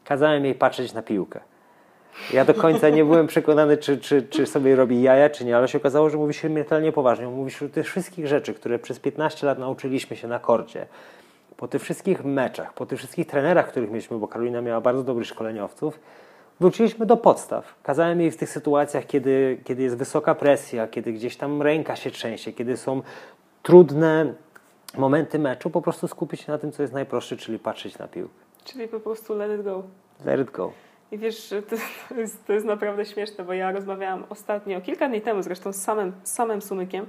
[0.05, 1.41] kazałem jej patrzeć na piłkę.
[2.33, 5.69] Ja do końca nie byłem przekonany, czy, czy, czy sobie robi jaja, czy nie, ale
[5.69, 7.27] się okazało, że mówi się mentalnie poważnie.
[7.27, 10.87] Mówi wśród tych wszystkich rzeczy, które przez 15 lat nauczyliśmy się na korcie,
[11.57, 15.27] po tych wszystkich meczach, po tych wszystkich trenerach, których mieliśmy, bo Karolina miała bardzo dobrych
[15.27, 16.01] szkoleniowców,
[16.63, 17.75] wróciliśmy do podstaw.
[17.83, 22.11] Kazałem jej w tych sytuacjach, kiedy, kiedy jest wysoka presja, kiedy gdzieś tam ręka się
[22.11, 23.03] trzęsie, kiedy są
[23.63, 24.35] trudne
[24.99, 28.35] momenty meczu, po prostu skupić się na tym, co jest najprostsze, czyli patrzeć na piłkę.
[28.65, 29.83] Czyli po prostu let it go.
[30.25, 30.73] Let it go.
[31.13, 31.77] I wiesz, to,
[32.09, 35.77] to, jest, to jest naprawdę śmieszne, bo ja rozmawiałam ostatnio, kilka dni temu zresztą z
[35.77, 37.07] samym, z samym Sumykiem,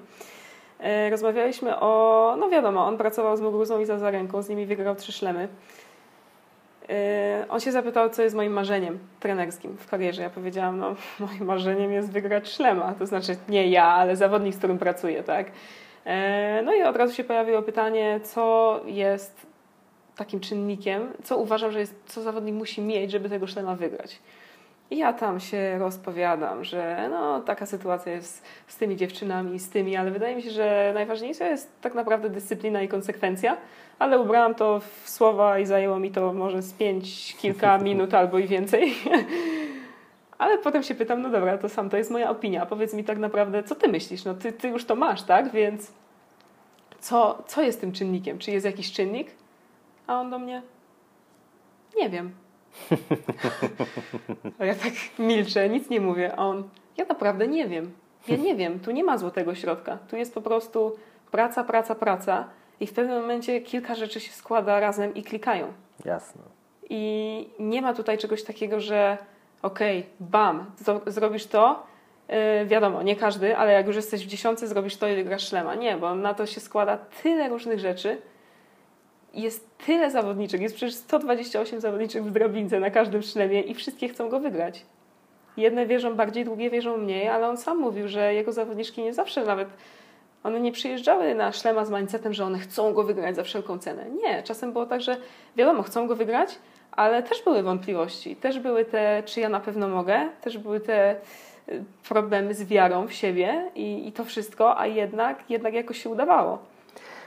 [0.80, 5.12] e, rozmawialiśmy o, no wiadomo, on pracował z Mugruzą i Zazarenką, z nimi wygrał trzy
[5.12, 5.48] szlemy.
[6.90, 10.22] Yy, on się zapytał, co jest moim marzeniem trenerskim w karierze.
[10.22, 10.96] Ja powiedziałam, no
[11.28, 12.94] moim marzeniem jest wygrać szlema.
[13.00, 15.48] To znaczy nie ja, ale zawodnik, z którym pracuję, tak?
[16.06, 16.12] Yy,
[16.64, 19.48] no i od razu się pojawiło pytanie, co jest
[20.16, 24.20] takim czynnikiem, co uważam, że jest, co zawodnik musi mieć, żeby tego szlema wygrać.
[24.92, 30.12] Ja tam się rozpowiadam, że no, taka sytuacja jest z tymi dziewczynami, z tymi, ale
[30.12, 33.58] wydaje mi się, że najważniejsza jest tak naprawdę dyscyplina i konsekwencja,
[34.00, 38.40] ale ubrałam to w słowa i zajęło mi to może z pięć, kilka minut albo
[38.40, 38.94] i więcej.
[40.38, 42.66] Ale potem się pytam, no dobra, to sam to jest moja opinia.
[42.66, 44.26] Powiedz mi tak naprawdę, co ty myślisz?
[44.26, 45.52] No ty, ty już to masz, tak?
[45.52, 45.92] Więc
[47.00, 48.40] co, co jest tym czynnikiem?
[48.40, 49.32] Czy jest jakiś czynnik?
[50.08, 50.62] A on do mnie,
[51.98, 52.43] nie wiem.
[54.60, 56.36] A ja tak milczę, nic nie mówię.
[56.36, 57.92] A on, ja naprawdę nie wiem.
[58.28, 59.98] Ja nie wiem, tu nie ma złotego środka.
[60.10, 60.96] Tu jest po prostu
[61.32, 62.46] praca, praca, praca.
[62.80, 65.74] I w pewnym momencie kilka rzeczy się składa razem i klikają.
[66.06, 66.42] Jasne.
[66.90, 69.18] I nie ma tutaj czegoś takiego, że
[69.62, 70.66] okej, okay, bam,
[71.08, 71.84] zrobisz to.
[72.30, 75.76] Yy, wiadomo, nie każdy, ale jak już jesteś w dziesiątce, zrobisz to i wygrasz szlema.
[75.76, 78.22] Nie, bo na to się składa tyle różnych rzeczy.
[79.34, 84.30] Jest tyle zawodniczek, jest przecież 128 zawodniczek w drabince na każdym szlemie i wszystkie chcą
[84.30, 84.86] go wygrać.
[85.58, 89.46] Jedne wierzą bardziej, drugie wierzą mniej, ale on sam mówił, że jego zawodniczki nie zawsze
[89.46, 89.68] nawet
[90.44, 94.06] one nie przyjeżdżały na szlema z mindsetem, że one chcą go wygrać za wszelką cenę.
[94.10, 95.18] Nie, czasem było tak, że
[95.56, 96.60] wiadomo, chcą go wygrać,
[96.92, 98.36] ale też były wątpliwości.
[98.36, 101.16] Też były te, czy ja na pewno mogę, też były te
[101.70, 106.10] y, problemy z wiarą w siebie i, i to wszystko, a jednak, jednak jakoś się
[106.10, 106.73] udawało.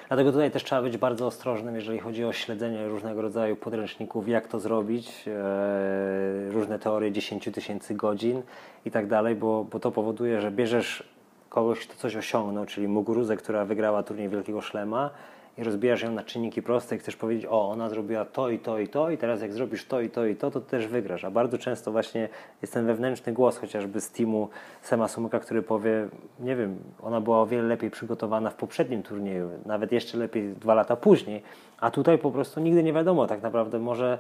[0.09, 4.49] Dlatego tutaj też trzeba być bardzo ostrożnym, jeżeli chodzi o śledzenie różnego rodzaju podręczników, jak
[4.49, 8.43] to zrobić, e, różne teorie 10 tysięcy godzin
[8.85, 11.03] i tak dalej, bo, bo to powoduje, że bierzesz
[11.49, 15.11] kogoś, kto coś osiągnął, czyli Muguruzę, która wygrała turniej Wielkiego Szlema
[15.59, 18.79] i rozbijasz ją na czynniki proste i chcesz powiedzieć, o, ona zrobiła to i to
[18.79, 21.25] i to i teraz jak zrobisz to i to i to, to też wygrasz.
[21.25, 22.29] A bardzo często właśnie
[22.63, 24.49] jest ten wewnętrzny głos chociażby z teamu
[24.83, 26.09] Sema Sumyka, który powie,
[26.41, 30.75] nie wiem, ona była o wiele lepiej przygotowana w poprzednim turnieju, nawet jeszcze lepiej dwa
[30.75, 31.43] lata później,
[31.81, 34.19] a tutaj po prostu nigdy nie wiadomo tak naprawdę, może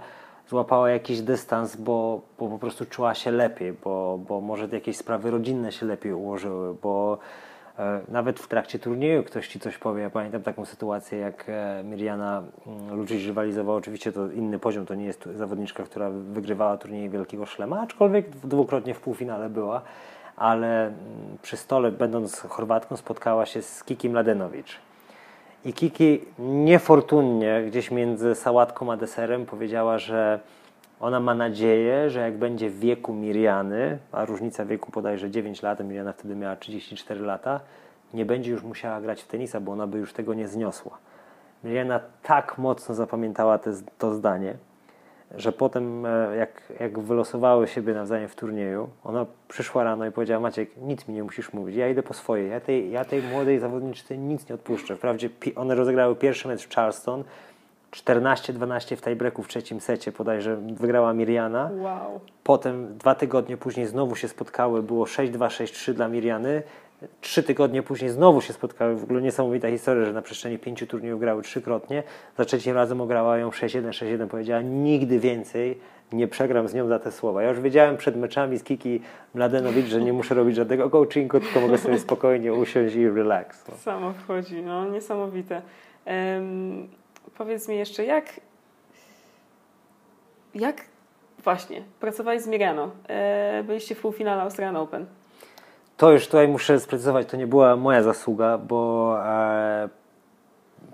[0.48, 5.30] złapała jakiś dystans, bo, bo po prostu czuła się lepiej, bo, bo może jakieś sprawy
[5.30, 7.18] rodzinne się lepiej ułożyły, bo
[8.08, 10.02] nawet w trakcie turnieju ktoś ci coś powie.
[10.02, 13.78] Ja pamiętam taką sytuację, jak e, Miriana mm, Lucic rywalizowała.
[13.78, 18.94] Oczywiście to inny poziom, to nie jest zawodniczka, która wygrywała turniej Wielkiego Szlema, aczkolwiek dwukrotnie
[18.94, 19.82] w półfinale była.
[20.36, 20.96] Ale mm,
[21.42, 24.78] przy stole, będąc Chorwatką, spotkała się z Kiki Mladenowicz.
[25.64, 30.40] I Kiki niefortunnie, gdzieś między sałatką a deserem, powiedziała, że
[31.00, 35.84] ona ma nadzieję, że jak będzie w wieku Miriany, a różnica wieku podajże 9 lat,
[35.84, 37.60] Miriana wtedy miała 34 lata,
[38.14, 40.98] nie będzie już musiała grać w tenisa, bo ona by już tego nie zniosła.
[41.64, 44.56] Miriana tak mocno zapamiętała te, to zdanie,
[45.34, 50.40] że potem, e, jak, jak wylosowały siebie nawzajem w turnieju, ona przyszła rano i powiedziała:
[50.40, 52.46] Maciek, nic mi nie musisz mówić, ja idę po swoje.
[52.46, 54.96] Ja tej, ja tej młodej zawodniczce nic nie odpuszczę.
[54.96, 57.24] Wprawdzie one rozegrały pierwszy mecz w Charleston,
[57.90, 61.70] 14-12 w tiebreaku w trzecim secie, podajże wygrała Miriana.
[61.72, 62.20] Wow.
[62.44, 66.62] Potem dwa tygodnie później znowu się spotkały, było 6-2, 6-3 dla Miriany.
[67.20, 68.96] Trzy tygodnie później znowu się spotkały.
[68.96, 72.02] W ogóle niesamowita historia, że na przestrzeni pięciu turniejów grały trzykrotnie.
[72.38, 74.26] Za trzecim razem ograła ją 6-1, 6-1.
[74.26, 75.80] Powiedziała, nigdy więcej
[76.12, 77.42] nie przegram z nią za te słowa.
[77.42, 79.00] Ja już wiedziałem przed meczami z Kiki
[79.34, 83.64] Mladenowicz, że nie muszę robić żadnego coachingu, tylko mogę sobie spokojnie usiąść i relax.
[83.68, 83.76] No.
[83.76, 85.62] Samo wchodzi, no niesamowite.
[86.06, 86.88] Um,
[87.38, 88.40] powiedz mi jeszcze, jak
[90.54, 90.84] jak
[91.44, 92.90] właśnie pracowałeś z Miriano?
[93.08, 95.06] E, byliście w półfinale Australian Open.
[95.96, 99.88] To już tutaj muszę sprecyzować, to nie była moja zasługa, bo e,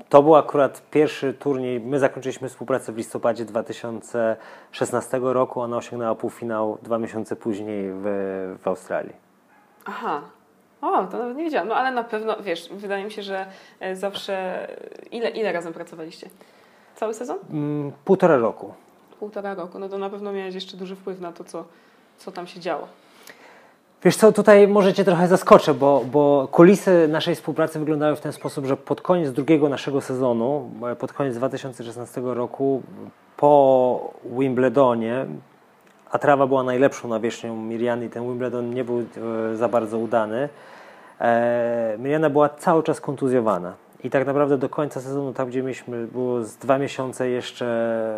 [0.08, 1.80] to był akurat pierwszy turniej.
[1.80, 5.60] My zakończyliśmy współpracę w listopadzie 2016 roku.
[5.60, 8.02] Ona osiągnęła półfinał dwa miesiące później w,
[8.62, 9.16] w Australii.
[9.84, 10.22] Aha.
[10.82, 11.68] O, to nawet nie wiedziałam.
[11.68, 13.46] No ale na pewno, wiesz, wydaje mi się, że
[13.80, 14.66] e, zawsze...
[15.10, 16.28] Ile, ile razem pracowaliście?
[16.96, 17.38] Cały sezon?
[17.50, 18.74] Mm, półtora roku.
[19.20, 19.78] Półtora roku.
[19.78, 21.64] No to na pewno miałeś jeszcze duży wpływ na to, co,
[22.18, 22.88] co tam się działo.
[24.04, 28.32] Wiesz co, tutaj może Cię trochę zaskoczę, bo, bo kulisy naszej współpracy wyglądały w ten
[28.32, 32.82] sposób, że pod koniec drugiego naszego sezonu, pod koniec 2016 roku,
[33.36, 35.26] po Wimbledonie,
[36.10, 40.48] a trawa była najlepszą nawierzchnią Miriany i ten Wimbledon nie był e, za bardzo udany,
[41.22, 43.74] e, Miriana była cały czas kontuzjowana.
[44.04, 47.66] I tak naprawdę do końca sezonu, tam gdzie mieliśmy, było z dwa miesiące jeszcze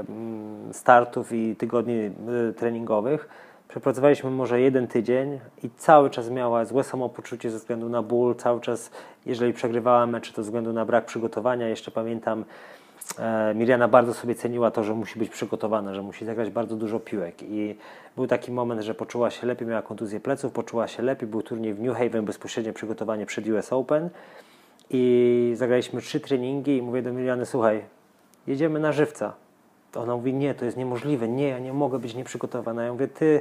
[0.09, 3.29] mm, startów i tygodni e, treningowych,
[3.75, 8.61] Przepracowaliśmy może jeden tydzień i cały czas miała złe samopoczucie ze względu na ból, cały
[8.61, 8.91] czas,
[9.27, 11.69] jeżeli przegrywała mecz, to ze względu na brak przygotowania.
[11.69, 12.45] Jeszcze pamiętam,
[13.55, 17.43] Miriana bardzo sobie ceniła to, że musi być przygotowana, że musi zagrać bardzo dużo piłek
[17.43, 17.77] i
[18.17, 21.75] był taki moment, że poczuła się lepiej, miała kontuzję pleców, poczuła się lepiej, był turniej
[21.75, 24.11] w New Haven, bezpośrednie przygotowanie przed US Open
[24.91, 27.85] i zagraliśmy trzy treningi i mówię do Miriany, słuchaj,
[28.47, 29.33] jedziemy na żywca.
[29.95, 32.85] Ona mówi, nie, to jest niemożliwe, nie, ja nie mogę być nieprzygotowana.
[32.85, 33.41] Ja mówię, ty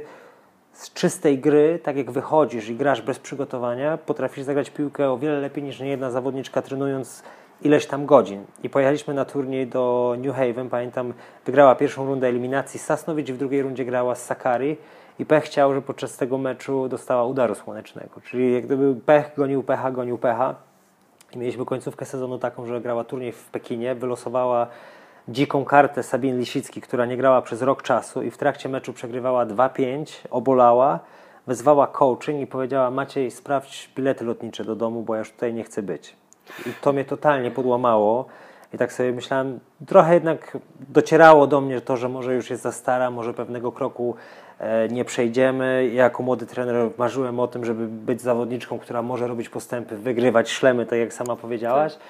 [0.72, 5.40] z czystej gry, tak jak wychodzisz i grasz bez przygotowania, potrafisz zagrać piłkę o wiele
[5.40, 7.22] lepiej niż jedna zawodniczka trenując
[7.64, 8.44] ileś tam godzin.
[8.62, 11.12] I pojechaliśmy na turniej do New Haven, pamiętam,
[11.46, 14.76] wygrała pierwszą rundę eliminacji Sasnowicz, w drugiej rundzie grała z Sakari
[15.18, 18.20] i pech chciał, że podczas tego meczu dostała udaru słonecznego.
[18.20, 20.54] Czyli jak gdyby pech gonił pecha, gonił pecha.
[21.34, 24.66] I mieliśmy końcówkę sezonu taką, że grała turniej w Pekinie, wylosowała
[25.28, 29.46] dziką kartę Sabine Lisicki, która nie grała przez rok czasu i w trakcie meczu przegrywała
[29.46, 31.00] 2-5, obolała,
[31.46, 35.64] wezwała coaching i powiedziała Maciej sprawdź bilety lotnicze do domu, bo ja już tutaj nie
[35.64, 36.16] chcę być.
[36.66, 38.26] I to mnie totalnie podłamało.
[38.74, 42.72] I tak sobie myślałem, trochę jednak docierało do mnie to, że może już jest za
[42.72, 44.14] stara, może pewnego kroku
[44.58, 45.90] e, nie przejdziemy.
[45.92, 50.50] Ja jako młody trener marzyłem o tym, żeby być zawodniczką, która może robić postępy, wygrywać
[50.50, 51.94] szlemy, tak jak sama powiedziałaś.
[51.94, 52.02] Tak.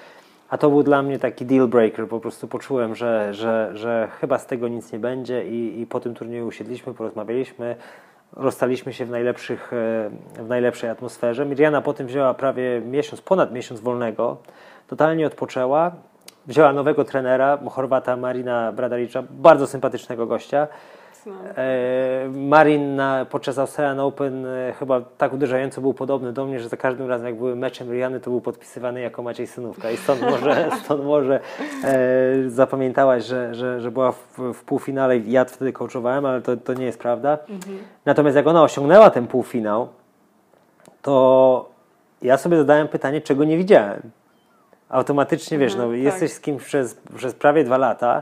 [0.49, 2.07] A to był dla mnie taki deal breaker.
[2.07, 5.99] Po prostu poczułem, że, że, że chyba z tego nic nie będzie i, i po
[5.99, 7.75] tym turnieju usiedliśmy, porozmawialiśmy,
[8.35, 11.45] rozstaliśmy się w, najlepszych, e, w najlepszej atmosferze.
[11.45, 14.37] Miriana potem wzięła prawie miesiąc, ponad miesiąc wolnego,
[14.87, 15.91] totalnie odpoczęła.
[16.47, 20.67] Wzięła nowego trenera, Chorwata Marina Bradaricza, bardzo sympatycznego gościa.
[21.27, 26.69] E, Marin na, podczas Australian Open e, chyba tak uderzająco był podobny do mnie, że
[26.69, 30.21] za każdym razem jak były mecze Riany, to był podpisywany jako Maciej Synówka i stąd
[30.21, 31.39] może, stąd może
[31.83, 36.57] e, zapamiętałaś, że, że, że była w, w półfinale i ja wtedy coachowałem, ale to,
[36.57, 37.37] to nie jest prawda.
[37.49, 37.77] Mhm.
[38.05, 39.87] Natomiast jak ona osiągnęła ten półfinał,
[41.01, 41.69] to
[42.21, 44.01] ja sobie zadałem pytanie, czego nie widziałem.
[44.89, 46.03] Automatycznie, wiesz, mhm, no, tak.
[46.03, 48.21] jesteś z kimś przez, przez prawie dwa lata,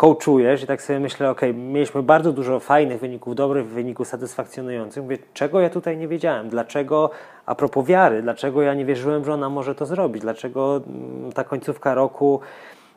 [0.00, 5.02] coachujesz i tak sobie myślę, ok, mieliśmy bardzo dużo fajnych wyników, dobrych wyników, satysfakcjonujących.
[5.02, 6.48] Mówię, czego ja tutaj nie wiedziałem?
[6.48, 7.10] Dlaczego,
[7.46, 10.22] a propos wiary, dlaczego ja nie wierzyłem, że ona może to zrobić?
[10.22, 12.40] Dlaczego mm, ta końcówka roku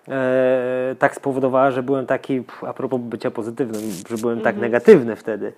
[0.07, 4.61] e, tak spowodowała, że byłem taki, a propos bycia pozytywnym, że byłem tak mhm.
[4.61, 5.53] negatywny wtedy.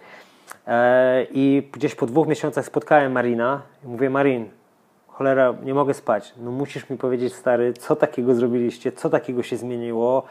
[0.67, 4.45] E, I gdzieś po dwóch miesiącach spotkałem Marina i mówię, Marin,
[5.07, 6.33] cholera, nie mogę spać.
[6.37, 10.23] No musisz mi powiedzieć, stary, co takiego zrobiliście, co takiego się zmieniło.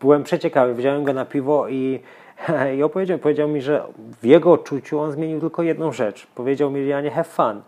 [0.00, 2.00] Byłem przeciekawy, wziąłem go na piwo i,
[2.76, 3.82] i opowiedział, powiedział mi, że
[4.22, 6.26] w jego odczuciu on zmienił tylko jedną rzecz.
[6.34, 7.62] Powiedział Mirianie, have fun.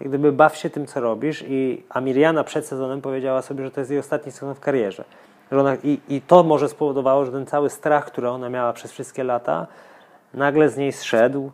[0.00, 3.70] Jak gdyby baw się tym, co robisz i a Miriana przed sezonem powiedziała sobie, że
[3.70, 5.04] to jest jej ostatni sezon w karierze.
[5.52, 8.92] Że ona, i, I to może spowodowało, że ten cały strach, który ona miała przez
[8.92, 9.66] wszystkie lata,
[10.34, 11.50] nagle z niej zszedł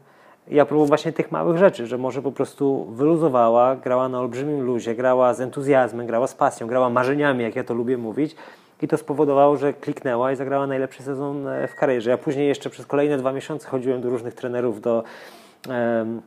[0.49, 4.62] i a propos właśnie tych małych rzeczy, że może po prostu wyluzowała, grała na olbrzymim
[4.62, 8.36] luzie, grała z entuzjazmem, grała z pasją, grała marzeniami, jak ja to lubię mówić.
[8.83, 12.11] I to spowodowało, że kliknęła i zagrała najlepszy sezon e, w karierze.
[12.11, 15.05] Ja później jeszcze przez kolejne dwa miesiące chodziłem do różnych trenerów, do
[15.68, 16.22] um,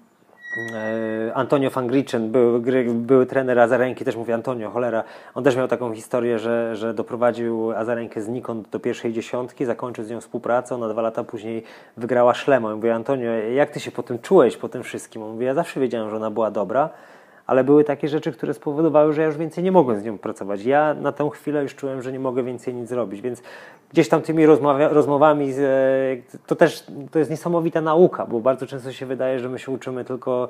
[1.34, 2.62] Antonio Fangriczen, był,
[2.94, 5.04] były trener Azarenki, też mówi Antonio, cholera,
[5.36, 10.10] on też miał taką historię, że, że doprowadził Azarenkę znikąd do pierwszej dziesiątki, zakończył z
[10.10, 11.64] nią współpracę, ona dwa lata później
[11.98, 12.76] wygrała szlema.
[12.76, 15.24] Mówię, Antonio, jak ty się po tym czułeś, po tym wszystkim?
[15.24, 16.90] On mówi, ja zawsze wiedziałem, że ona była dobra,
[17.48, 20.66] ale były takie rzeczy, które spowodowały, że ja już więcej nie mogłem z nią pracować.
[20.66, 23.42] Ja na tę chwilę już czułem, że nie mogę więcej nic zrobić, więc
[23.92, 24.46] gdzieś tam tymi
[24.92, 25.54] rozmowami
[26.48, 30.06] to też to jest niesamowita nauka, bo bardzo często się wydaje, że my się uczymy
[30.06, 30.48] tylko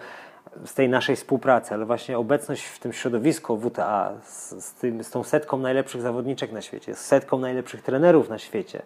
[0.66, 5.12] z tej naszej współpracy, ale właśnie obecność w tym środowisku WTA z, z, tym, z
[5.12, 8.82] tą setką najlepszych zawodniczek na świecie, z setką najlepszych trenerów na świecie,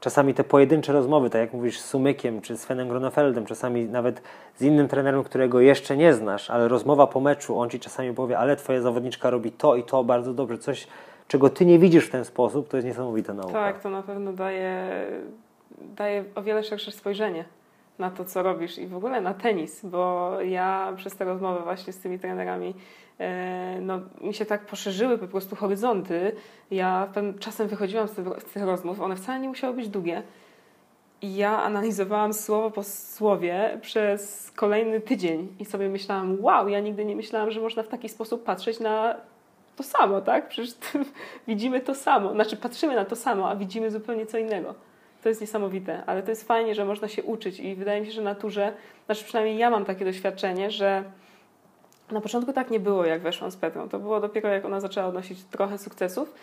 [0.00, 4.22] czasami te pojedyncze rozmowy, tak jak mówisz z Sumykiem czy z Fenem Gronefeldem, czasami nawet
[4.56, 8.38] z innym trenerem, którego jeszcze nie znasz, ale rozmowa po meczu, on ci czasami powie,
[8.38, 10.86] ale twoja zawodniczka robi to i to bardzo dobrze, coś,
[11.28, 13.52] czego ty nie widzisz w ten sposób, to jest niesamowita nauka.
[13.52, 14.90] Tak, to na pewno daje,
[15.78, 17.44] daje o wiele szersze spojrzenie
[18.00, 21.92] na to, co robisz i w ogóle na tenis, bo ja przez te rozmowy właśnie
[21.92, 22.74] z tymi trenerami
[23.20, 26.32] E, no, mi się tak poszerzyły po prostu horyzonty.
[26.70, 27.08] Ja
[27.40, 30.22] czasem wychodziłam z tych, z tych rozmów, one wcale nie musiały być długie.
[31.22, 37.04] I ja analizowałam słowo po słowie przez kolejny tydzień i sobie myślałam, wow, ja nigdy
[37.04, 39.16] nie myślałam, że można w taki sposób patrzeć na
[39.76, 40.48] to samo, tak?
[40.48, 40.74] Przecież
[41.48, 44.74] widzimy to samo, znaczy patrzymy na to samo, a widzimy zupełnie co innego.
[45.22, 48.12] To jest niesamowite, ale to jest fajnie, że można się uczyć i wydaje mi się,
[48.12, 48.72] że naturze,
[49.06, 51.04] znaczy przynajmniej ja mam takie doświadczenie, że
[52.12, 53.88] na początku tak nie było, jak weszłam z Petrą.
[53.88, 56.34] To było dopiero, jak ona zaczęła odnosić trochę sukcesów.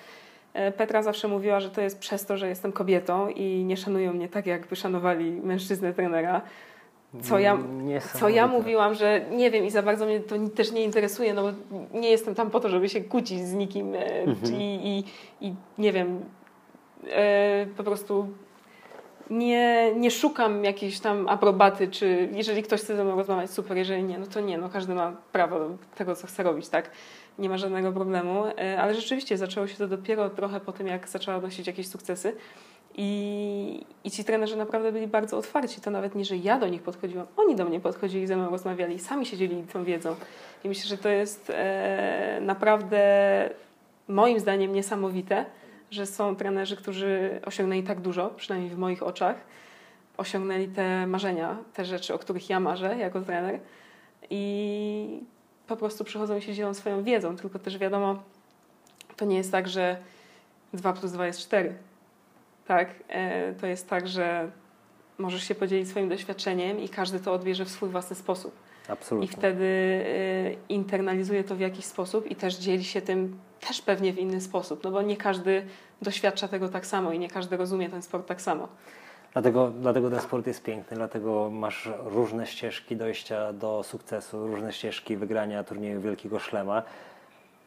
[0.53, 4.13] E, Petra zawsze mówiła, że to jest przez to, że jestem kobietą i nie szanują
[4.13, 6.41] mnie tak, jakby szanowali mężczyznę trenera.
[7.21, 7.57] Co ja,
[8.13, 11.41] co ja mówiłam, że nie wiem i za bardzo mnie to też nie interesuje, no
[11.41, 11.51] bo
[11.99, 14.55] nie jestem tam po to, żeby się kłócić z nikim e, mhm.
[14.55, 15.03] i,
[15.41, 16.21] i, i nie wiem,
[17.11, 18.27] e, po prostu
[19.29, 24.03] nie, nie szukam jakiejś tam aprobaty, czy jeżeli ktoś chce ze mną rozmawiać, super, jeżeli
[24.03, 26.91] nie, no to nie, no każdy ma prawo do tego, co chce robić, tak?
[27.39, 31.09] Nie ma żadnego problemu, e, ale rzeczywiście zaczęło się to dopiero trochę po tym, jak
[31.09, 32.35] zaczęła odnosić jakieś sukcesy
[32.95, 36.81] i, i ci trenerzy naprawdę byli bardzo otwarci, to nawet nie, że ja do nich
[36.81, 40.15] podchodziłam, oni do mnie podchodzili, ze mną rozmawiali, sami się dzielili tą wiedzą
[40.63, 42.99] i myślę, że to jest e, naprawdę
[44.07, 45.45] moim zdaniem niesamowite,
[45.91, 49.35] że są trenerzy, którzy osiągnęli tak dużo, przynajmniej w moich oczach,
[50.17, 53.59] osiągnęli te marzenia, te rzeczy, o których ja marzę jako trener
[54.29, 55.21] i
[55.67, 58.23] po prostu przychodzą i się dzielą swoją wiedzą, tylko też wiadomo,
[59.15, 59.97] to nie jest tak, że
[60.73, 61.73] 2 plus 2 jest 4.
[62.67, 62.89] Tak?
[63.07, 64.51] E, to jest tak, że
[65.17, 68.66] możesz się podzielić swoim doświadczeniem i każdy to odbierze w swój własny sposób.
[68.89, 69.29] Absolutnie.
[69.29, 74.13] I wtedy y, internalizuje to w jakiś sposób i też dzieli się tym też pewnie
[74.13, 75.65] w inny sposób, no bo nie każdy
[76.01, 78.67] doświadcza tego tak samo i nie każdy rozumie ten sport tak samo.
[79.33, 85.17] Dlatego, dlatego ten sport jest piękny, dlatego masz różne ścieżki dojścia do sukcesu, różne ścieżki
[85.17, 86.83] wygrania turnieju Wielkiego Szlema.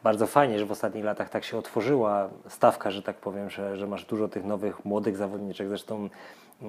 [0.03, 3.87] Bardzo fajnie, że w ostatnich latach tak się otworzyła stawka, że tak powiem, że, że
[3.87, 5.67] masz dużo tych nowych, młodych zawodniczek.
[5.67, 6.09] Zresztą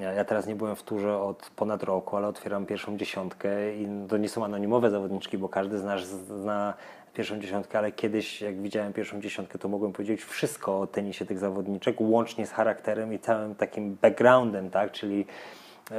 [0.00, 4.16] ja teraz nie byłem w turze od ponad roku, ale otwieram pierwszą dziesiątkę i to
[4.16, 6.74] nie są anonimowe zawodniczki, bo każdy z nas zna
[7.14, 11.38] pierwszą dziesiątkę, ale kiedyś jak widziałem pierwszą dziesiątkę, to mogłem powiedzieć wszystko o tenisie tych
[11.38, 15.26] zawodniczek, łącznie z charakterem i całym takim backgroundem, tak, czyli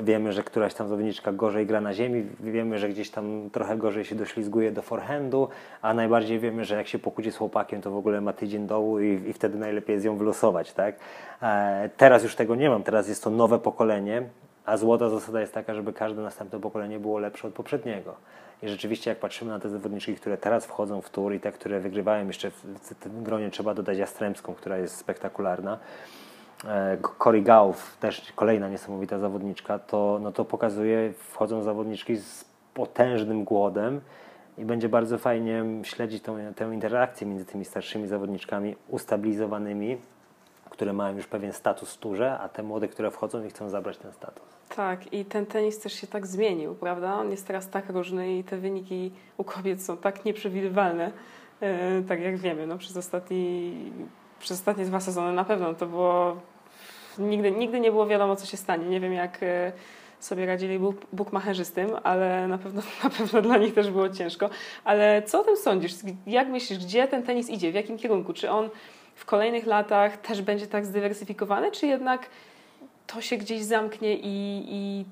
[0.01, 4.05] Wiemy, że któraś tam zawodniczka gorzej gra na ziemi, wiemy, że gdzieś tam trochę gorzej
[4.05, 5.49] się doślizguje do forehandu,
[5.81, 8.99] a najbardziej wiemy, że jak się pokłóci z chłopakiem, to w ogóle ma tydzień dołu
[8.99, 10.73] i, i wtedy najlepiej jest ją wylosować.
[10.73, 10.95] Tak?
[11.41, 14.23] E, teraz już tego nie mam, teraz jest to nowe pokolenie,
[14.65, 18.15] a złota zasada jest taka, żeby każde następne pokolenie było lepsze od poprzedniego.
[18.63, 21.79] I rzeczywiście, jak patrzymy na te zawodniczki, które teraz wchodzą w tur i te, które
[21.79, 25.77] wygrywają, jeszcze w tym gronie trzeba dodać Jastremską, która jest spektakularna,
[27.17, 34.01] Cory Gauff, też kolejna niesamowita zawodniczka, to, no to pokazuje, wchodzą zawodniczki z potężnym głodem
[34.57, 39.97] i będzie bardzo fajnie śledzić tą, tę interakcję między tymi starszymi zawodniczkami ustabilizowanymi,
[40.69, 43.97] które mają już pewien status w turze, a te młode, które wchodzą i chcą zabrać
[43.97, 44.43] ten status.
[44.75, 47.15] Tak, i ten tenis też się tak zmienił, prawda?
[47.15, 51.11] On jest teraz tak różny i te wyniki u kobiet są tak nieprzewidywalne,
[51.61, 53.73] e, tak jak wiemy, no, przez, ostatni,
[54.39, 56.37] przez ostatnie dwa sezony na pewno to było.
[57.17, 58.85] Nigdy, nigdy nie było wiadomo, co się stanie.
[58.85, 59.71] Nie wiem, jak e,
[60.19, 64.09] sobie radzili buk, bukmacherzy z tym, ale na pewno, na pewno dla nich też było
[64.09, 64.49] ciężko.
[64.83, 65.93] Ale co o tym sądzisz?
[66.27, 67.71] Jak myślisz, gdzie ten tenis idzie?
[67.71, 68.33] W jakim kierunku?
[68.33, 68.69] Czy on
[69.15, 72.29] w kolejnych latach też będzie tak zdywersyfikowany, czy jednak
[73.07, 75.05] to się gdzieś zamknie i, i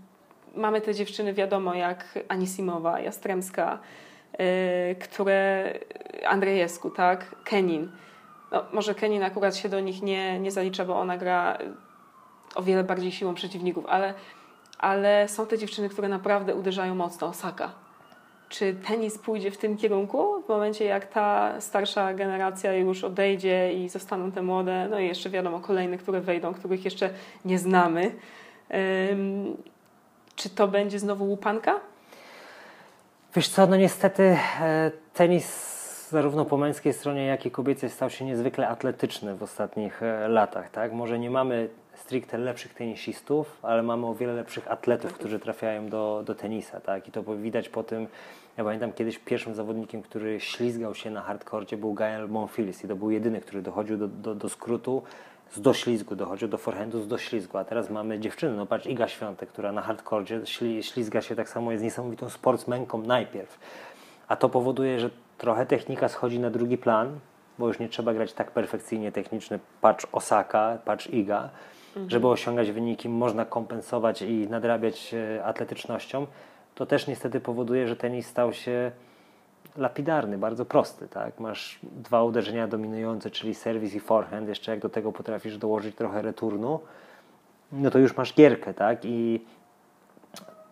[0.55, 3.79] mamy te dziewczyny, wiadomo, jak Anisimowa, Jastremska,
[4.39, 5.73] yy, które
[6.25, 7.91] Andrzejewsku, tak, Kenin.
[8.51, 11.57] No, może Kenin akurat się do nich nie, nie zalicza, bo ona gra
[12.55, 14.13] o wiele bardziej siłą przeciwników, ale,
[14.77, 17.27] ale są te dziewczyny, które naprawdę uderzają mocno.
[17.27, 17.71] Osaka.
[18.49, 23.89] Czy tenis pójdzie w tym kierunku w momencie, jak ta starsza generacja już odejdzie i
[23.89, 27.09] zostaną te młode, no i jeszcze wiadomo, kolejne, które wejdą, których jeszcze
[27.45, 28.15] nie znamy.
[29.09, 29.57] Um,
[30.35, 31.79] czy to będzie znowu łupanka?
[33.35, 38.25] Wiesz co, no niestety e, tenis zarówno po męskiej stronie, jak i kobiecej stał się
[38.25, 40.69] niezwykle atletyczny w ostatnich e, latach.
[40.69, 40.93] Tak?
[40.93, 41.69] Może nie mamy
[42.01, 46.79] stricte lepszych tenisistów, ale mamy o wiele lepszych atletów, którzy trafiają do, do tenisa.
[46.79, 47.07] Tak?
[47.07, 48.07] I to widać po tym,
[48.57, 52.95] ja pamiętam kiedyś pierwszym zawodnikiem, który ślizgał się na hardkorcie był Gael Monfils i to
[52.95, 55.03] był jedyny, który dochodził do, do, do skrótu
[55.51, 59.49] z doślizgu, dochodził do forehandu z doślizgu, a teraz mamy dziewczynę, no patrz Iga Świątek,
[59.49, 63.59] która na hardkorcie śli, ślizga się tak samo, jest niesamowitą sportsmenką najpierw,
[64.27, 67.19] a to powoduje, że trochę technika schodzi na drugi plan,
[67.59, 71.49] bo już nie trzeba grać tak perfekcyjnie techniczny, patrz Osaka, patrz Iga.
[72.07, 76.27] Żeby osiągać wyniki, można kompensować i nadrabiać e, atletycznością,
[76.75, 78.91] to też niestety powoduje, że tenis stał się
[79.77, 81.07] lapidarny, bardzo prosty.
[81.07, 81.39] Tak?
[81.39, 86.21] Masz dwa uderzenia dominujące, czyli serwis i forehand, jeszcze jak do tego potrafisz dołożyć trochę
[86.21, 86.79] returnu,
[87.71, 89.05] no to już masz gierkę, tak?
[89.05, 89.41] I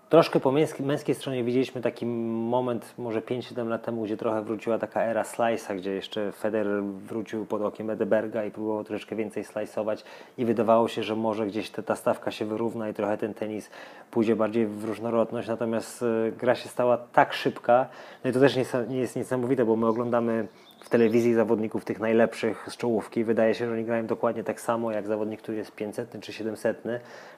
[0.10, 4.80] Troszkę po męskiej, męskiej stronie widzieliśmy taki moment, może 5-7 lat temu, gdzie trochę wróciła
[4.80, 10.04] taka era slice'a, gdzie jeszcze Federer wrócił pod okiem Edeberga i próbował troszeczkę więcej slice'ować
[10.38, 13.70] i wydawało się, że może gdzieś ta, ta stawka się wyrówna i trochę ten tenis
[14.12, 17.86] pójdzie bardziej w różnorodność, natomiast e, gra się stała tak szybka,
[18.24, 18.56] no i to też
[18.90, 20.48] nie jest niesamowite, bo my oglądamy
[20.90, 23.24] w telewizji zawodników tych najlepszych z czołówki.
[23.24, 26.84] Wydaje się, że oni grają dokładnie tak samo jak zawodnik, który jest 500 czy 700.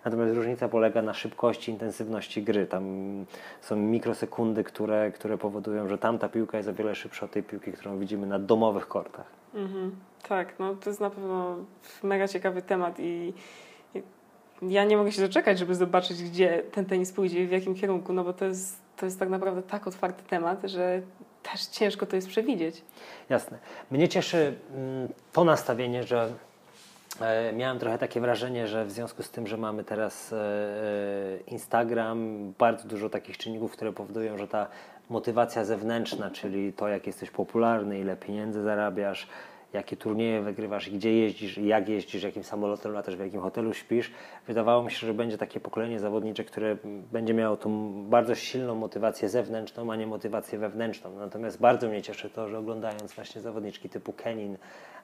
[0.06, 2.68] Natomiast różnica polega na szybkości, intensywności gry.
[2.68, 2.86] Tam
[3.62, 7.72] są mikrosekundy, które, które powodują, że tamta piłka jest o wiele szybsza od tej piłki,
[7.72, 9.26] którą widzimy na domowych kortach.
[9.54, 9.96] Mhm.
[10.28, 11.56] Tak, no to jest na pewno
[12.04, 13.34] mega ciekawy temat i
[14.62, 18.14] ja nie mogę się doczekać, żeby zobaczyć, gdzie ten tenis pójdzie i w jakim kierunku,
[18.14, 21.02] no bo to jest, to jest tak naprawdę tak otwarty temat, że
[21.44, 22.82] też ciężko to jest przewidzieć.
[23.30, 23.58] Jasne.
[23.92, 26.34] Mnie cieszy mm, to nastawienie, że
[27.22, 30.42] e, miałem trochę takie wrażenie, że w związku z tym, że mamy teraz e, e,
[31.48, 34.68] Instagram, bardzo dużo takich czynników, które powodują, że ta
[35.10, 39.28] motywacja zewnętrzna, czyli to, jak jesteś popularny, ile pieniędzy zarabiasz,
[39.74, 44.12] jakie turnieje wygrywasz, gdzie jeździsz, jak jeździsz, jakim samolotem latasz, w jakim hotelu śpisz.
[44.48, 46.78] Wydawało mi się, że będzie takie pokolenie zawodnicze, które
[47.12, 51.16] będzie miało tą bardzo silną motywację zewnętrzną, a nie motywację wewnętrzną.
[51.16, 54.58] Natomiast bardzo mnie cieszy to, że oglądając właśnie zawodniczki typu Kenin,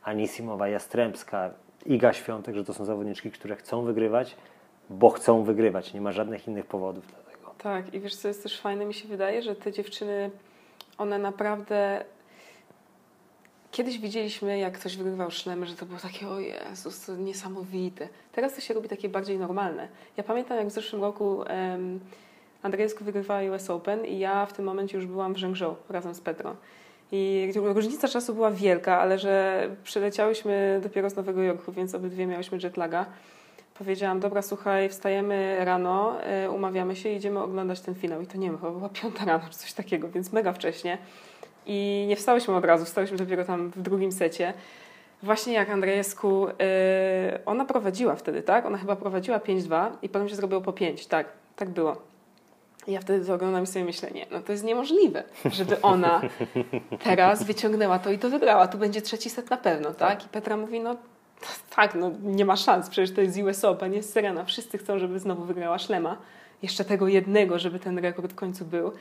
[0.03, 1.49] Anisimowa, Jastrzębska,
[1.86, 4.36] Iga Świątek, że to są zawodniczki, które chcą wygrywać,
[4.89, 5.93] bo chcą wygrywać.
[5.93, 7.53] Nie ma żadnych innych powodów dla tego.
[7.57, 10.32] Tak, i wiesz co jest też fajne, mi się wydaje, że te dziewczyny,
[10.97, 12.05] one naprawdę
[13.78, 18.10] Kiedyś widzieliśmy, jak ktoś wygrywał szlemy, że to było takie, o Jezus, to niesamowite.
[18.32, 19.88] Teraz to się robi takie bardziej normalne.
[20.18, 22.00] Ja pamiętam, jak w zeszłym roku um,
[22.64, 26.22] Andrzejewsko wygrywała US Open i ja w tym momencie już byłam w Rzęgżą razem z
[26.22, 26.56] Petrą.
[27.12, 32.58] I różnica czasu była wielka, ale że przyleciałyśmy dopiero z Nowego Jorku, więc obydwie miałyśmy
[32.64, 33.06] jetlaga.
[33.78, 36.16] Powiedziałam, dobra, słuchaj, wstajemy rano,
[36.46, 38.22] y, umawiamy się i idziemy oglądać ten finał.
[38.22, 40.98] I to nie wiem, chyba była piąta rano czy coś takiego, więc mega wcześnie.
[41.68, 44.53] I nie wstałyśmy od razu, wstałyśmy dopiero tam w drugim secie.
[45.24, 48.65] Właśnie jak Andrzejewsku, yy, ona prowadziła wtedy, tak?
[48.65, 52.01] Ona chyba prowadziła 5-2 i potem się zrobiło po 5, tak, tak było.
[52.88, 56.22] I ja wtedy to oglądam i sobie myślę, nie, no to jest niemożliwe, żeby ona
[57.03, 58.68] teraz wyciągnęła to i to wygrała.
[58.68, 59.97] Tu będzie trzeci set na pewno, tak?
[59.97, 60.26] tak?
[60.26, 60.95] I Petra mówi, no
[61.76, 65.20] tak, no nie ma szans, przecież to jest US Open, jest Serena, wszyscy chcą, żeby
[65.20, 66.18] znowu wygrała Szlema.
[66.61, 68.91] Jeszcze tego jednego, żeby ten rekord w końcu był.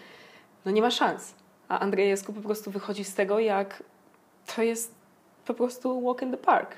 [0.64, 1.34] No nie ma szans.
[1.68, 3.82] A Andrzejewsku po prostu wychodzi z tego, jak
[4.54, 4.94] to jest
[5.46, 6.76] po prostu walk in the park.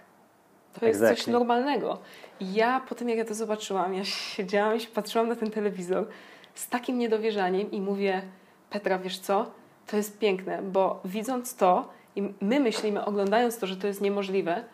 [0.80, 1.16] To jest exactly.
[1.16, 1.99] coś normalnego.
[2.41, 6.07] I ja po tym, jak ja to zobaczyłam, ja siedziałam i patrzyłam na ten telewizor
[6.55, 8.22] z takim niedowierzaniem i mówię,
[8.70, 9.51] Petra, wiesz co?
[9.86, 14.64] To jest piękne, bo widząc to i my myślimy, oglądając to, że to jest niemożliwe,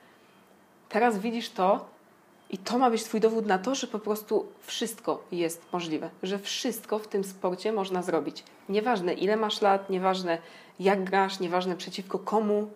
[0.88, 1.86] teraz widzisz to,
[2.54, 6.38] I to ma być Twój dowód na to, że po prostu wszystko jest możliwe, że
[6.38, 8.44] wszystko w tym sporcie można zrobić.
[8.68, 10.38] Nieważne ile masz lat, nieważne
[10.80, 12.70] jak grasz, nieważne przeciwko komu,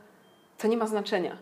[0.59, 1.37] to nie ma znaczenia.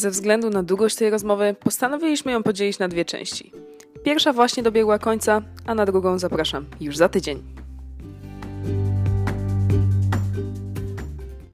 [0.00, 3.52] Ze względu na długość tej rozmowy postanowiliśmy ją podzielić na dwie części.
[4.04, 7.59] Pierwsza właśnie dobiegła końca, a na drugą zapraszam już za tydzień.